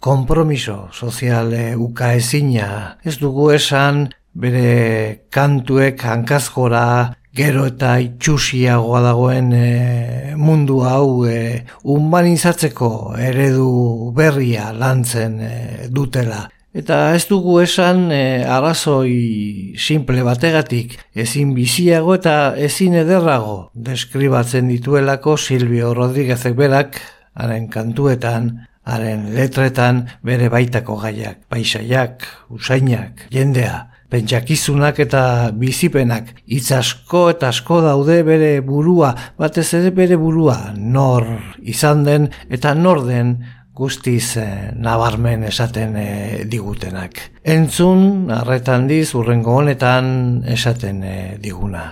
kompromiso 0.00 0.88
soziale 0.92 1.74
ukaezina. 1.76 2.96
Ez 3.04 3.18
dugu 3.20 3.50
esan 3.52 4.06
bere 4.36 5.26
kantuek 5.32 6.02
hankazgora 6.04 7.14
gero 7.36 7.66
eta 7.68 7.96
itxusiagoa 8.00 9.00
dagoen 9.04 9.52
e, 9.52 10.34
mundu 10.40 10.80
hau 10.88 11.24
e, 11.28 11.64
humanizatzeko 11.84 12.90
eredu 13.20 14.12
berria 14.16 14.70
lantzen 14.72 15.40
e, 15.40 15.56
dutela. 15.92 16.46
Eta 16.76 17.14
ez 17.16 17.24
dugu 17.28 17.58
esan 17.62 18.10
e, 18.12 18.44
arrazoi 18.44 19.74
simple 19.80 20.24
bategatik 20.24 20.96
ezin 21.16 21.54
biziago 21.56 22.16
eta 22.16 22.54
ezin 22.68 22.96
ederrago 23.00 23.70
deskribatzen 23.72 24.68
dituelako 24.72 25.36
Silvio 25.40 25.92
Rodríguezek 25.96 26.56
berak 26.56 27.00
haren 27.36 27.68
kantuetan, 27.72 28.52
haren 28.84 29.28
letretan 29.34 30.06
bere 30.24 30.48
baitako 30.52 30.96
gaiak, 31.02 31.42
paisaiak, 31.52 32.24
usainak, 32.54 33.26
jendea, 33.32 33.95
pentsakizunak 34.10 35.00
eta 35.02 35.50
bizipenak 35.56 36.32
hitz 36.46 36.70
asko 36.76 37.26
eta 37.32 37.50
asko 37.50 37.80
daude 37.84 38.22
bere 38.26 38.60
burua, 38.60 39.14
batez 39.38 39.68
ere 39.74 39.90
bere 39.90 40.16
burua 40.20 40.72
nor 40.76 41.26
izan 41.62 42.04
den 42.06 42.30
eta 42.50 42.74
nor 42.74 43.04
den 43.06 43.36
guztiz 43.76 44.36
eh, 44.40 44.72
nabarmen 44.72 45.44
esaten 45.44 45.96
eh, 46.00 46.44
digutenak. 46.48 47.20
Entzun, 47.44 48.30
arretan 48.32 48.86
diz, 48.88 49.10
urrengo 49.14 49.58
honetan 49.60 50.44
esaten 50.48 51.02
eh, 51.04 51.36
diguna. 51.42 51.84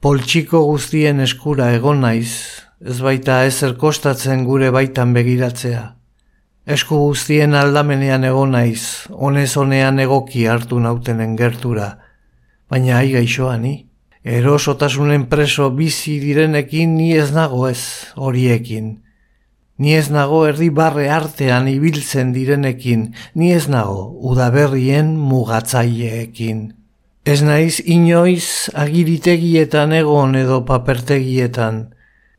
Poltsiko 0.00 0.62
guztien 0.70 1.20
eskura 1.20 1.68
egon 1.76 2.00
naiz, 2.06 2.62
ez 2.80 2.96
baita 3.04 3.42
ezer 3.44 3.76
kostatzen 3.76 4.46
gure 4.48 4.72
baitan 4.72 5.12
begiratzea. 5.16 5.84
Esku 6.66 6.96
guztien 6.98 7.52
aldamenean 7.54 8.24
egon 8.26 8.56
naiz, 8.56 9.06
honez 9.14 9.52
honean 9.54 10.00
egoki 10.02 10.48
hartu 10.50 10.80
nautenen 10.82 11.36
gertura, 11.38 11.92
baina 12.66 12.96
ai 12.98 13.12
gaixoa 13.12 13.52
ni. 13.62 13.74
Erosotasunen 14.26 15.28
preso 15.30 15.68
bizi 15.70 16.16
direnekin 16.18 16.96
ni 16.98 17.12
ez 17.14 17.28
nago 17.30 17.68
ez 17.68 18.10
horiekin. 18.18 18.88
Ni 19.78 19.94
ez 19.94 20.10
nago 20.10 20.42
erdi 20.48 20.72
barre 20.74 21.06
artean 21.06 21.68
ibiltzen 21.70 22.32
direnekin, 22.34 23.12
ni 23.38 23.52
ez 23.54 23.68
nago 23.70 24.10
udaberrien 24.26 25.14
mugatzaileekin. 25.14 26.72
Ez 27.22 27.44
naiz 27.46 27.78
inoiz 27.78 28.74
agiritegietan 28.74 29.94
egon 29.94 30.34
edo 30.34 30.64
papertegietan, 30.66 31.84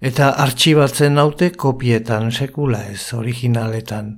eta 0.02 0.30
artxibatzen 0.44 1.18
naute 1.18 1.52
kopietan 1.52 2.32
sekula 2.32 2.84
ez 2.92 3.14
originaletan. 3.14 4.14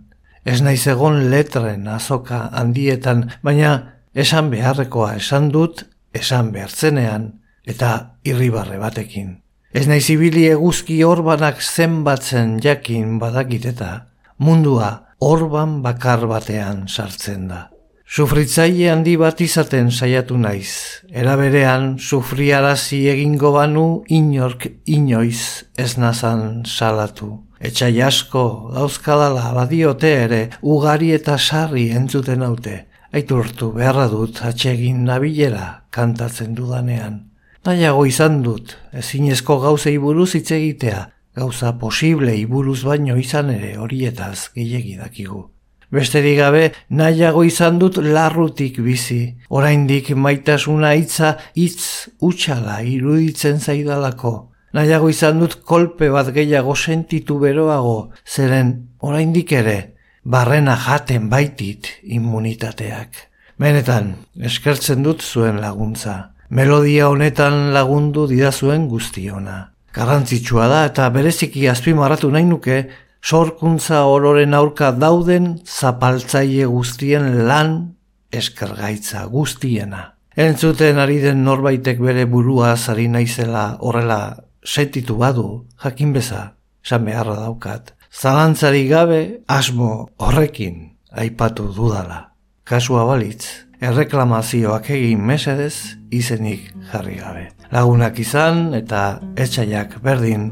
Ez 0.46 0.62
naiz 0.62 0.88
egon 0.88 1.30
letren 1.32 1.88
azoka 1.88 2.50
handietan, 2.52 3.30
baina 3.44 4.00
esan 4.14 4.50
beharrekoa 4.50 5.16
esan 5.20 5.52
dut, 5.52 5.86
esan 6.14 6.52
behartzenean, 6.52 7.34
eta 7.68 8.16
irribarre 8.26 8.80
batekin. 8.80 9.38
Ez 9.74 9.86
naiz 9.88 10.08
ibili 10.10 10.48
eguzki 10.50 11.04
orbanak 11.06 11.62
zenbatzen 11.62 12.58
jakin 12.64 13.20
badakit 13.22 13.68
eta 13.70 13.90
mundua 14.38 14.90
orban 15.20 15.82
bakar 15.84 16.26
batean 16.28 16.88
sartzen 16.88 17.48
da. 17.52 17.68
Sufritzaile 18.10 18.88
handi 18.90 19.12
bat 19.22 19.38
izaten 19.46 19.92
saiatu 19.94 20.34
naiz, 20.42 20.72
eraberean 21.14 21.92
sufriarazi 22.02 23.04
egingo 23.12 23.52
banu 23.54 23.84
inork 24.18 24.66
inoiz 24.90 25.68
ez 25.78 25.92
nazan 26.02 26.64
salatu. 26.66 27.30
Etxai 27.62 28.02
asko 28.02 28.72
dauzkadala 28.74 29.52
badiote 29.54 30.12
ere 30.24 30.40
ugari 30.64 31.12
eta 31.20 31.36
sarri 31.38 31.92
entzuten 32.00 32.42
haute. 32.48 32.80
Aiturtu 33.14 33.70
beharra 33.78 34.08
dut 34.10 34.42
atsegin 34.50 35.06
nabilera 35.06 35.68
kantatzen 35.94 36.58
dudanean. 36.58 37.22
Nahiago 37.66 38.08
izan 38.10 38.42
dut, 38.42 38.74
ezinezko 39.04 39.60
gauzei 39.68 40.00
buruz 40.02 40.32
hitz 40.34 40.50
egitea, 40.58 41.06
gauza 41.38 41.76
posible 41.78 42.34
buruz 42.50 42.82
baino 42.90 43.22
izan 43.22 43.54
ere 43.54 43.76
horietaz 43.78 44.50
gehiegi 44.58 44.98
dakigu. 44.98 45.46
Besterik 45.92 46.38
gabe 46.38 46.64
nahiago 46.90 47.42
izan 47.44 47.80
dut 47.82 47.98
larrutik 47.98 48.78
bizi, 48.86 49.36
oraindik 49.50 50.12
maitasuna 50.14 50.94
hitza 50.94 51.32
hitz 51.58 52.10
utxala 52.22 52.82
iruditzen 52.86 53.58
zaidalako. 53.58 54.34
Nahiago 54.78 55.10
izan 55.10 55.40
dut 55.42 55.56
kolpe 55.66 56.12
bat 56.14 56.30
gehiago 56.36 56.76
sentitu 56.76 57.40
beroago, 57.42 58.12
zeren 58.26 58.76
oraindik 59.02 59.52
ere 59.52 59.78
barrena 60.24 60.76
jaten 60.78 61.26
baitit 61.30 61.90
immunitateak. 62.04 63.26
Benetan, 63.60 64.14
eskertzen 64.46 65.02
dut 65.04 65.26
zuen 65.26 65.58
laguntza. 65.60 66.36
Melodia 66.50 67.10
honetan 67.10 67.74
lagundu 67.74 68.28
didazuen 68.30 68.88
guztiona. 68.90 69.72
Garrantzitsua 69.94 70.68
da 70.70 70.86
eta 70.86 71.10
bereziki 71.10 71.66
azpimarratu 71.68 72.30
nahi 72.30 72.46
nuke 72.46 72.84
sorkuntza 73.22 74.06
ororen 74.08 74.54
aurka 74.54 74.92
dauden 74.92 75.60
zapaltzaile 75.66 76.66
guztien 76.66 77.48
lan 77.48 77.96
eskergaitza 78.32 79.26
guztiena. 79.26 80.16
Entzuten 80.40 81.00
ari 81.02 81.20
den 81.20 81.44
norbaitek 81.44 82.00
bere 82.00 82.26
burua 82.26 82.76
zari 82.78 83.08
naizela 83.12 83.78
horrela 83.80 84.38
setitu 84.64 85.18
badu, 85.18 85.66
jakin 85.84 86.14
beza, 86.14 86.54
esan 86.86 87.06
beharra 87.06 87.36
daukat. 87.36 87.94
Zalantzari 88.10 88.88
gabe 88.88 89.42
asmo 89.48 90.10
horrekin 90.18 90.96
aipatu 91.12 91.68
dudala. 91.76 92.32
Kasua 92.64 93.04
balitz, 93.06 93.68
erreklamazioak 93.82 94.90
egin 94.94 95.22
mesedez 95.26 95.98
izenik 96.12 96.72
jarri 96.92 97.20
gabe. 97.20 97.50
Lagunak 97.74 98.20
izan 98.20 98.74
eta 98.78 99.20
etxaiak 99.38 100.00
berdin 100.06 100.52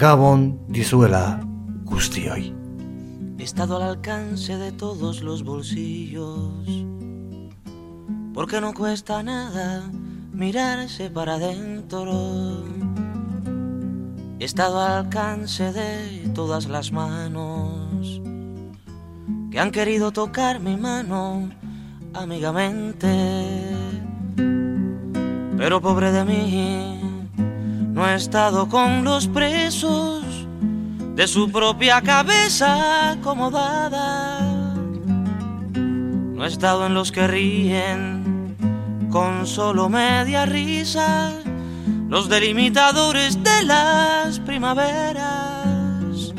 gabon 0.00 0.52
dizuela 0.72 1.40
guztioi. 1.84 2.54
He 3.38 3.42
estado 3.42 3.76
al 3.76 3.82
alcance 3.82 4.56
de 4.56 4.72
todos 4.72 5.22
los 5.22 5.42
bolsillos, 5.42 6.86
porque 8.32 8.60
no 8.60 8.72
cuesta 8.72 9.22
nada 9.22 9.82
mirarse 10.32 11.10
para 11.10 11.34
adentro. 11.34 12.64
He 14.38 14.44
estado 14.44 14.80
al 14.80 15.04
alcance 15.04 15.72
de 15.72 16.30
todas 16.34 16.66
las 16.66 16.90
manos 16.92 18.20
que 19.50 19.60
han 19.60 19.70
querido 19.70 20.10
tocar 20.10 20.58
mi 20.58 20.76
mano 20.76 21.48
amigamente. 22.12 23.08
Pero 25.56 25.80
pobre 25.80 26.10
de 26.10 26.24
mí, 26.24 27.00
no 27.92 28.08
he 28.08 28.14
estado 28.16 28.68
con 28.68 29.04
los 29.04 29.28
presos 29.28 30.23
de 31.14 31.28
su 31.28 31.50
propia 31.50 32.00
cabeza 32.02 33.12
acomodada. 33.12 34.74
No 35.72 36.44
he 36.44 36.48
estado 36.48 36.86
en 36.86 36.94
los 36.94 37.12
que 37.12 37.26
ríen 37.28 38.56
con 39.10 39.46
solo 39.46 39.88
media 39.88 40.44
risa, 40.44 41.32
los 42.08 42.28
delimitadores 42.28 43.42
de 43.44 43.62
las 43.62 44.40
primaveras. 44.40 46.34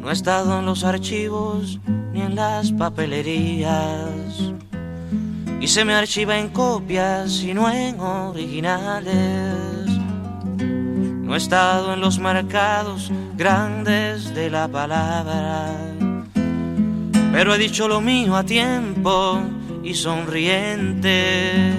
No 0.00 0.10
he 0.10 0.12
estado 0.12 0.58
en 0.58 0.66
los 0.66 0.84
archivos 0.84 1.80
ni 2.14 2.22
en 2.22 2.36
las 2.36 2.70
papelerías. 2.70 4.52
Y 5.60 5.66
se 5.66 5.84
me 5.84 5.94
archiva 5.94 6.38
en 6.38 6.48
copias 6.50 7.42
y 7.42 7.52
no 7.52 7.68
en 7.68 7.98
originales. 7.98 9.88
No 10.60 11.34
he 11.34 11.38
estado 11.38 11.92
en 11.92 12.00
los 12.00 12.20
mercados 12.20 13.10
grandes 13.36 14.32
de 14.32 14.48
la 14.48 14.68
palabra, 14.68 15.72
pero 17.32 17.54
he 17.54 17.58
dicho 17.58 17.88
lo 17.88 18.00
mío 18.00 18.36
a 18.36 18.44
tiempo 18.44 19.40
y 19.82 19.94
sonriente. 19.94 21.72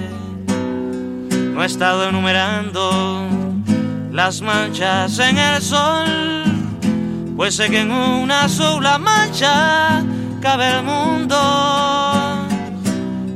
No 1.54 1.62
he 1.62 1.66
estado 1.66 2.10
enumerando 2.10 3.18
las 4.12 4.42
manchas 4.42 5.18
en 5.18 5.38
el 5.38 5.62
sol, 5.62 6.44
pues 7.36 7.54
sé 7.54 7.70
que 7.70 7.80
en 7.80 7.90
una 7.90 8.50
sola 8.50 8.98
mancha 8.98 10.04
cabe 10.40 10.70
el 10.70 10.82
mundo. 10.82 11.36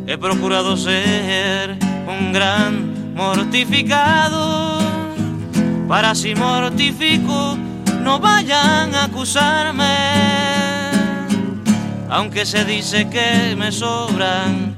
He 0.06 0.18
procurado 0.18 0.76
ser 0.76 1.76
un 2.06 2.32
gran 2.32 3.14
mortificado, 3.14 4.80
para 5.88 6.14
si 6.14 6.34
mortifico 6.34 7.56
no 8.02 8.18
vayan 8.18 8.94
a 8.94 9.04
acusarme, 9.04 9.94
aunque 12.08 12.44
se 12.46 12.64
dice 12.64 13.08
que 13.08 13.54
me 13.56 13.70
sobran 13.70 14.76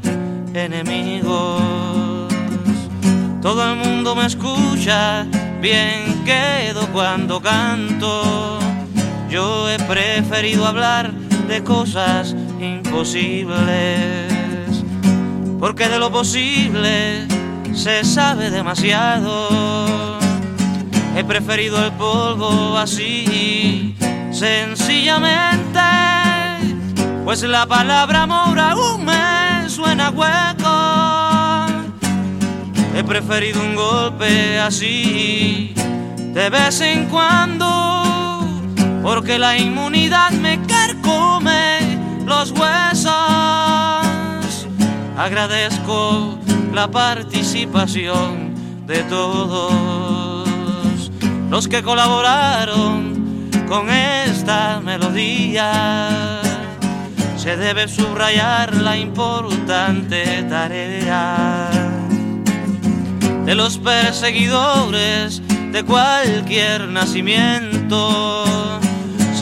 enemigos. 0.54 1.62
Todo 3.40 3.70
el 3.70 3.76
mundo 3.76 4.14
me 4.14 4.26
escucha, 4.26 5.24
bien 5.60 6.22
quedo 6.24 6.86
cuando 6.88 7.40
canto. 7.40 8.58
Yo 9.30 9.70
he 9.70 9.78
preferido 9.78 10.66
hablar 10.66 11.21
de 11.52 11.62
cosas 11.62 12.34
imposibles, 12.60 13.52
porque 15.60 15.86
de 15.86 15.98
lo 15.98 16.10
posible 16.10 17.26
se 17.74 18.04
sabe 18.04 18.50
demasiado. 18.50 20.18
He 21.14 21.22
preferido 21.24 21.84
el 21.84 21.92
polvo 21.92 22.78
así, 22.78 23.94
sencillamente, 24.30 25.80
pues 27.26 27.42
la 27.42 27.66
palabra 27.66 28.22
amor 28.22 28.58
aún 28.58 29.04
me 29.04 29.68
suena 29.68 30.08
hueco. 30.08 31.66
He 32.96 33.04
preferido 33.04 33.60
un 33.60 33.74
golpe 33.74 34.58
así, 34.58 35.74
de 36.32 36.48
vez 36.48 36.80
en 36.80 37.08
cuando, 37.10 38.46
porque 39.02 39.38
la 39.38 39.58
inmunidad 39.58 40.30
me 40.30 40.58
carcome 40.86 41.98
los 42.24 42.50
huesos. 42.52 43.12
Agradezco 45.16 46.38
la 46.72 46.90
participación 46.90 48.54
de 48.86 49.02
todos 49.04 50.48
los 51.50 51.68
que 51.68 51.82
colaboraron 51.82 53.50
con 53.68 53.90
esta 53.90 54.80
melodía. 54.80 56.40
Se 57.36 57.56
debe 57.56 57.88
subrayar 57.88 58.74
la 58.76 58.96
importante 58.96 60.44
tarea 60.48 61.68
de 63.44 63.54
los 63.54 63.78
perseguidores 63.78 65.42
de 65.72 65.84
cualquier 65.84 66.88
nacimiento. 66.88 68.61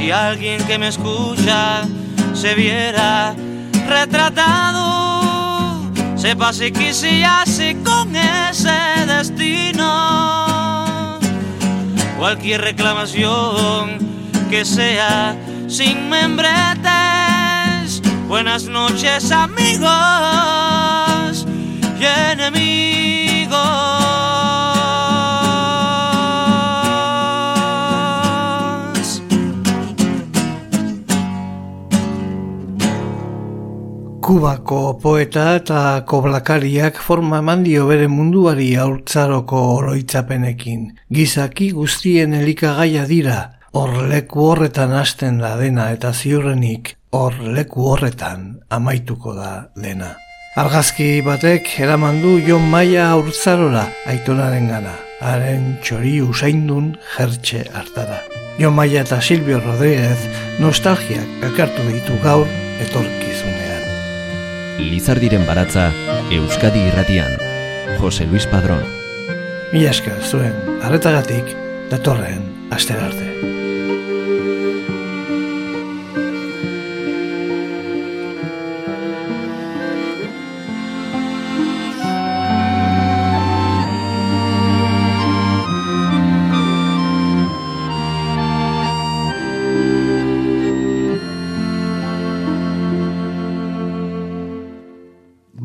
Si 0.01 0.11
alguien 0.11 0.67
que 0.67 0.79
me 0.79 0.89
escucha 0.89 1.83
se 2.33 2.55
viera 2.55 3.35
retratado, 3.87 4.73
sepa 6.17 6.55
si 6.55 6.73
quisiese 6.73 7.77
con 7.85 8.17
ese 8.17 9.05
destino. 9.07 9.85
Cualquier 12.19 12.63
reclamación 12.63 13.99
que 14.49 14.65
sea 14.65 15.37
sin 15.69 16.09
membretes. 16.09 18.01
Buenas 18.27 18.65
noches 18.65 19.31
amigos 19.31 19.91
y 22.01 22.07
enemigos. 22.33 23.00
Kubako 34.31 34.95
poeta 35.03 35.57
eta 35.59 36.05
koblakariak 36.07 37.01
forma 37.03 37.41
eman 37.43 37.65
dio 37.67 37.89
bere 37.89 38.05
munduari 38.07 38.69
haurtzaroko 38.79 39.63
oroitzapenekin. 39.73 40.85
Gizaki 41.11 41.73
guztien 41.75 42.37
elikagaia 42.39 43.09
dira, 43.11 43.39
hor 43.75 43.91
leku 44.13 44.45
horretan 44.53 44.95
hasten 44.95 45.41
da 45.43 45.57
dena 45.59 45.89
eta 45.97 46.13
ziurrenik 46.15 46.93
hor 47.11 47.41
leku 47.57 47.89
horretan 47.91 48.45
amaituko 48.71 49.35
da 49.35 49.51
dena. 49.75 50.13
Argazki 50.63 51.11
batek 51.27 51.67
eraman 51.83 52.23
du 52.23 52.37
Jon 52.47 52.71
Maia 52.71 53.09
haurtzarora 53.11 53.89
aitonaren 54.15 54.71
gana, 54.71 54.95
haren 55.19 55.73
txori 55.83 56.21
usaindun 56.23 56.93
jertxe 57.17 57.65
hartara. 57.75 58.23
Jon 58.63 58.79
Maia 58.79 59.03
eta 59.03 59.19
Silvio 59.19 59.59
Rodríguez 59.59 60.23
nostalgiak 60.63 61.49
elkartu 61.51 61.91
ditu 61.91 62.23
gaur 62.23 62.47
etorkizunean. 62.87 63.50
Lizardiren 64.81 65.45
baratza 65.47 65.91
Euskadi 66.33 66.87
irratian. 66.89 67.37
Jose 68.01 68.25
Luis 68.27 68.47
Padrón. 68.47 68.83
Mila 69.73 69.93
esker 69.93 70.23
zuen, 70.25 70.57
arretagatik, 70.83 71.53
datorren 71.93 72.71
astera 72.73 73.11
arte. 73.11 73.60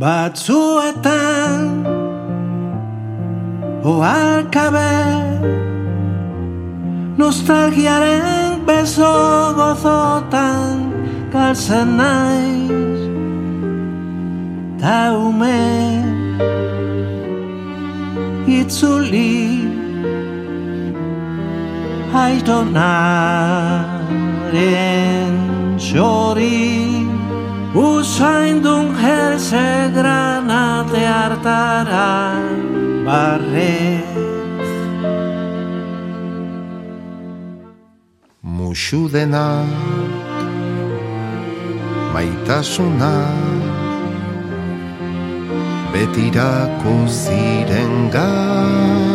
Batzuetan 0.06 1.82
Oalkabe 3.82 4.94
Nostalgiaren 7.18 8.62
beso 8.68 9.16
gozotan 9.58 10.94
galtzen 11.34 11.98
naiz 11.98 13.02
Ta 14.78 15.18
ume 15.18 15.66
itzuli 18.60 19.42
Aitonaren 22.14 23.26
txori 25.82 26.85
Usaindun 27.76 28.96
herze 28.96 29.92
granate 29.96 31.04
hartara 31.16 32.12
barrez 33.06 34.08
musu 38.42 39.02
dena 39.14 39.50
maitasuna 42.14 43.16
betirako 45.92 46.96
ziren 47.22 47.94
garaira 48.16 49.15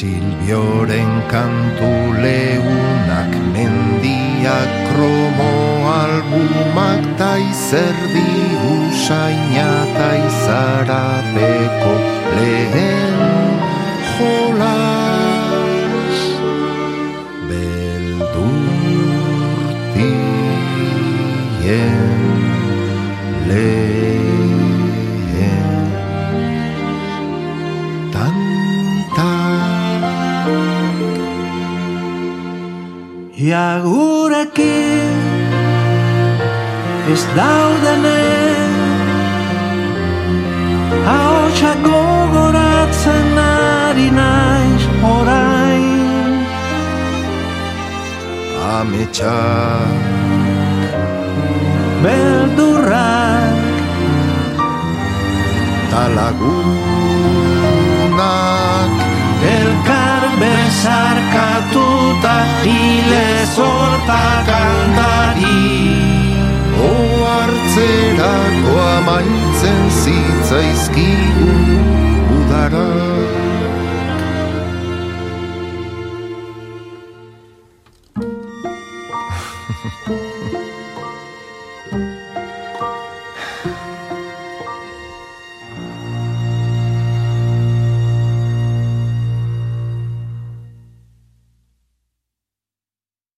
Silbioren 0.00 1.28
kantu 1.28 1.92
leunak 2.24 3.28
mendiak 3.52 4.72
kromo 4.88 5.52
albumak 5.92 7.04
ta 7.20 7.36
izerdi 7.36 8.32
usaina 8.64 9.84
ta 9.92 10.08
izarapeko 10.24 11.92
lehen 12.32 13.20
jolas. 14.16 14.88
Beldurtien 17.44 18.80
Ia 33.40 33.80
gurekin 33.80 35.16
ez 37.08 37.24
daudenen 37.36 38.72
Haotxa 41.08 41.72
gogoratzen 41.86 43.38
ari 43.40 44.08
naiz 44.12 44.84
orain. 45.00 46.44
Ametsak 48.76 50.04
Beldurrak 52.04 53.64
talagunak 55.88 56.60
elkar 60.40 61.16
bezarkatuta 61.20 62.34
hile 62.62 63.46
zorta 63.54 64.44
kantari 64.46 65.60
Oartzerako 66.80 68.74
amaitzen 68.96 69.90
zitzaizkigu 70.02 71.52
udara 72.38 73.39